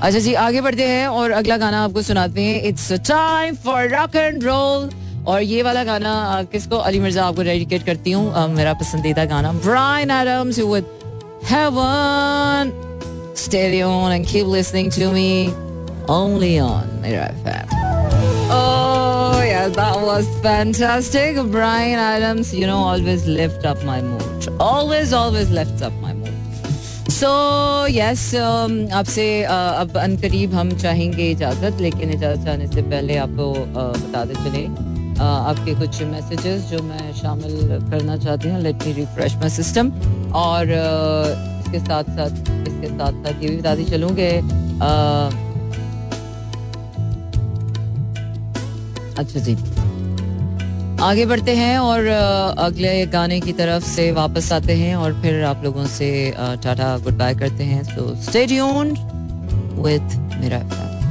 अच्छा 0.00 0.18
जी, 0.18 0.34
आगे 0.34 0.60
बढ़ते 0.60 0.86
हैं 0.88 1.06
और 1.08 1.30
अगला 1.30 1.56
गाना 1.56 1.82
आपको 1.84 2.02
सुनाते 2.02 2.42
हैं। 2.42 2.62
It's 2.62 2.92
time 3.08 3.54
for 3.64 3.88
rock 3.88 4.16
and 4.16 4.44
roll 4.44 4.90
और 5.26 5.42
ये 5.42 5.62
वाला 5.62 5.84
गाना 5.84 6.42
किसको? 6.52 6.76
अली 6.76 7.00
मिर्ज़ा 7.00 7.24
आपको 7.24 7.42
डेडिकेट 7.42 7.82
करती 7.86 8.12
हूँ। 8.12 8.48
मेरा 8.54 8.72
पसंदीदा 8.74 9.24
गाना 9.24 9.52
Bryan 9.66 10.10
Adams 10.10 10.58
with 10.58 10.84
Heaven 11.50 12.72
Stay 13.34 13.82
on 13.82 14.12
and 14.12 14.26
keep 14.26 14.46
listening 14.46 14.90
to 14.90 15.10
me 15.10 15.52
only 16.06 16.58
on 16.60 17.00
Mira. 17.00 17.81
That 19.74 19.96
was 19.96 20.26
fantastic. 20.40 21.36
Brian 21.50 21.98
Adams, 21.98 22.54
you 22.54 22.66
know, 22.66 22.78
always 22.78 23.26
lift 23.26 23.64
up 23.64 23.82
my 23.84 24.00
mood. 24.00 24.48
Always, 24.60 25.12
always 25.12 25.50
lifts 25.50 25.82
up 25.82 25.92
my 25.94 26.12
mood. 26.12 26.28
So 27.10 27.26
so, 27.26 27.90
yes 27.90 28.22
yes, 28.30 28.40
um, 28.42 28.92
आपसे 28.92 29.26
अब 29.44 29.96
अनकरीब 29.98 30.54
हम 30.54 30.70
चाहेंगे 30.78 31.30
इजाज़त 31.30 31.80
लेकिन 31.80 32.10
इजाज़त 32.10 32.44
चाहने 32.44 32.66
से 32.66 32.82
पहले 32.82 33.16
आपको 33.24 33.52
बताते 33.66 34.34
चले 34.44 34.64
आपके 35.20 35.74
कुछ 35.80 36.02
मैसेजेस 36.12 36.62
जो 36.70 36.82
मैं 36.82 37.12
शामिल 37.14 37.54
करना 37.90 38.16
चाहती 38.24 38.48
हूँ 38.48 38.60
let 38.62 38.86
me 38.86 38.92
refresh 38.92 39.36
my 39.36 39.50
system 39.50 39.90
और 40.44 40.72
इसके 40.72 41.78
साथ 41.80 42.16
साथ 42.16 42.50
इसके 42.68 42.88
साथ 42.98 43.24
साथ 43.24 43.42
ये 43.42 43.48
भी 43.48 43.56
बताती 43.56 43.84
चलूँ 43.90 44.10
कि 44.18 44.30
अच्छा 49.18 49.40
जी। 49.40 49.56
आगे 51.02 51.24
बढ़ते 51.26 51.54
हैं 51.56 51.78
और 51.78 52.06
अगले 52.58 52.94
गाने 53.06 53.40
की 53.40 53.52
तरफ़ 53.52 53.84
से 53.84 54.10
वापस 54.12 54.52
आते 54.52 54.72
हैं 54.72 54.94
और 54.96 55.20
फिर 55.22 55.42
आप 55.44 55.64
लोगों 55.64 55.86
से 55.88 56.10
टाटा 56.36 56.96
गुड 56.98 57.18
बाय 57.18 57.34
करते 57.34 57.64
हैं। 57.64 57.84
तो 57.96 58.14
स्टे 58.22 58.46
विद 59.82 60.36
मेरा 60.40 60.60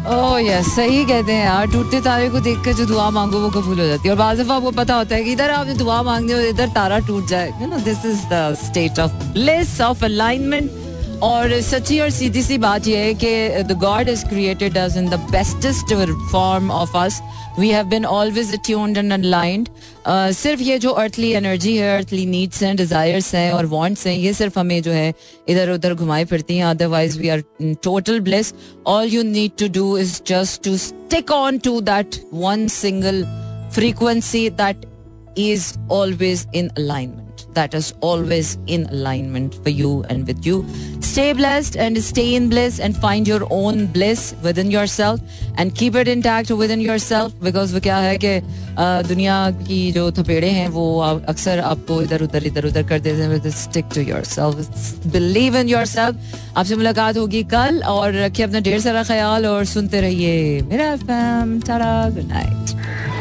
ओह 0.09 0.39
यस 0.41 0.67
सही 0.75 1.03
कहते 1.05 1.31
हैं 1.31 1.45
यार। 1.45 1.67
टूटते 1.71 1.99
तारे 2.01 2.29
को 2.29 2.39
देख 2.39 2.63
कर 2.65 2.73
जो 2.73 2.85
दुआ 2.85 3.09
मांगो, 3.09 3.39
वो 3.39 3.49
कबूल 3.51 3.79
हो 3.79 3.87
जाती 3.87 4.07
है। 4.07 4.13
और 4.13 4.17
बाज़ 4.19 4.41
दफ़ा 4.41 4.55
आपको 4.55 4.71
पता 4.71 4.95
होता 4.95 5.15
है 5.15 5.23
कि 5.23 5.31
इधर 5.31 5.49
आपने 5.51 5.73
दुआ 5.73 6.01
मांगनी 6.03 6.31
हो 6.33 6.39
इधर 6.41 6.69
तारा 6.75 6.99
टूट 7.07 7.27
जाए। 7.29 7.51
You 7.61 7.67
know 7.67 7.77
this 7.79 8.05
is 8.05 8.21
the 8.31 8.55
state 8.63 8.99
of 8.99 9.11
bliss 9.33 9.79
of 9.81 10.05
alignment 10.05 10.71
और 11.23 11.59
सच्ची 11.61 11.99
और 11.99 12.09
सीधी 12.09 12.41
सी 12.43 12.57
बात 12.57 12.87
यह 12.87 12.99
है 12.99 13.13
कि 13.13 13.63
the 13.63 13.77
god 13.79 14.09
is 14.09 14.25
created 14.25 14.77
us 14.77 14.95
in 14.97 15.09
the 15.09 15.19
bestest 15.31 15.93
form 16.31 16.71
of 16.71 16.97
us 16.97 17.19
we 17.59 17.69
have 17.69 17.85
been 17.89 18.05
always 18.05 18.53
attuned 18.53 18.97
and 18.97 19.13
unlined 19.13 19.69
सिर्फ़ 20.07 20.61
ये 20.61 20.77
जो 20.79 20.91
अर्थली 21.03 21.31
एनर्जी 21.33 21.75
है 21.77 21.95
अर्थली 21.97 22.25
नीड्स 22.25 22.63
हैं 22.63 22.75
डिजायर्स 22.75 23.33
हैं 23.35 23.51
और 23.51 23.65
वांट्स 23.65 24.07
हैं, 24.07 24.15
ये 24.15 24.33
सिर्फ़ 24.33 24.59
हमें 24.59 24.81
जो 24.81 24.91
है 24.91 25.13
इधर 25.49 25.69
उधर 25.71 25.93
घुमाई 25.93 26.25
फिरती 26.25 26.57
हैं। 26.57 26.65
Otherwise 26.65 27.19
we 27.19 27.29
are 27.29 27.43
total 27.83 28.19
bless 28.19 28.53
all 28.87 29.07
you 29.07 29.23
need 29.23 29.51
to 29.59 29.67
do 29.79 29.97
is 29.97 30.19
just 30.27 30.63
to 30.63 30.77
stick 30.79 31.31
on 31.31 31.57
to 31.59 31.79
that 31.81 32.21
one 32.33 32.67
single 32.67 33.23
frequency 33.75 34.49
that 34.61 34.85
is 35.39 35.73
always 35.91 36.47
in 36.55 36.69
alignment. 36.77 37.30
That 37.54 37.74
is 37.74 37.94
always 38.02 38.58
in 38.66 38.84
alignment 38.86 39.54
for 39.64 39.70
you 39.70 40.04
and 40.10 40.26
with 40.26 40.44
you. 40.44 40.64
Stay 41.00 41.32
blessed 41.32 41.76
and 41.76 41.96
stay 42.04 42.34
in 42.34 42.50
bliss 42.50 42.80
and 42.80 42.94
find 42.94 43.26
your 43.26 43.46
own 43.50 43.86
bliss 43.86 44.34
within 44.42 44.70
yourself 44.70 45.20
and 45.56 45.74
keep 45.74 45.94
it 45.94 46.08
intact 46.08 46.50
within 46.50 46.80
yourself 46.80 47.32
because 47.40 47.72
वो 47.72 47.80
क्या 47.80 47.96
है 47.96 48.16
कि 48.24 48.40
दुनिया 49.08 49.36
की 49.64 49.80
जो 49.92 50.10
थपेड़े 50.12 50.50
हैं 50.50 50.68
वो 50.68 50.84
अक्सर 51.32 51.60
आपको 51.60 52.00
इधर 52.02 52.22
उधर 52.22 52.46
इधर 52.46 52.66
उधर 52.66 52.82
कर 52.88 52.98
देते 53.06 53.22
हैं 53.22 53.50
stick 53.50 53.84
to 53.94 54.00
your 54.00 54.24
self 54.32 55.06
believe 55.12 55.56
in 55.56 55.68
your 55.68 55.84
self 55.94 56.56
आपसे 56.56 56.76
मुलाकात 56.76 57.16
होगी 57.16 57.42
कल 57.54 57.82
और 57.94 58.12
रखिए 58.24 58.46
अपना 58.46 58.60
ढेर 58.68 58.80
सारा 58.80 59.02
ख्याल 59.12 59.46
और 59.46 59.64
सुनते 59.72 60.00
रहिए 60.00 60.60
मेरा 60.70 60.94
फैम 61.06 61.60
टाटा 61.60 62.08
गुड 62.10 62.28
नाइट 62.32 63.19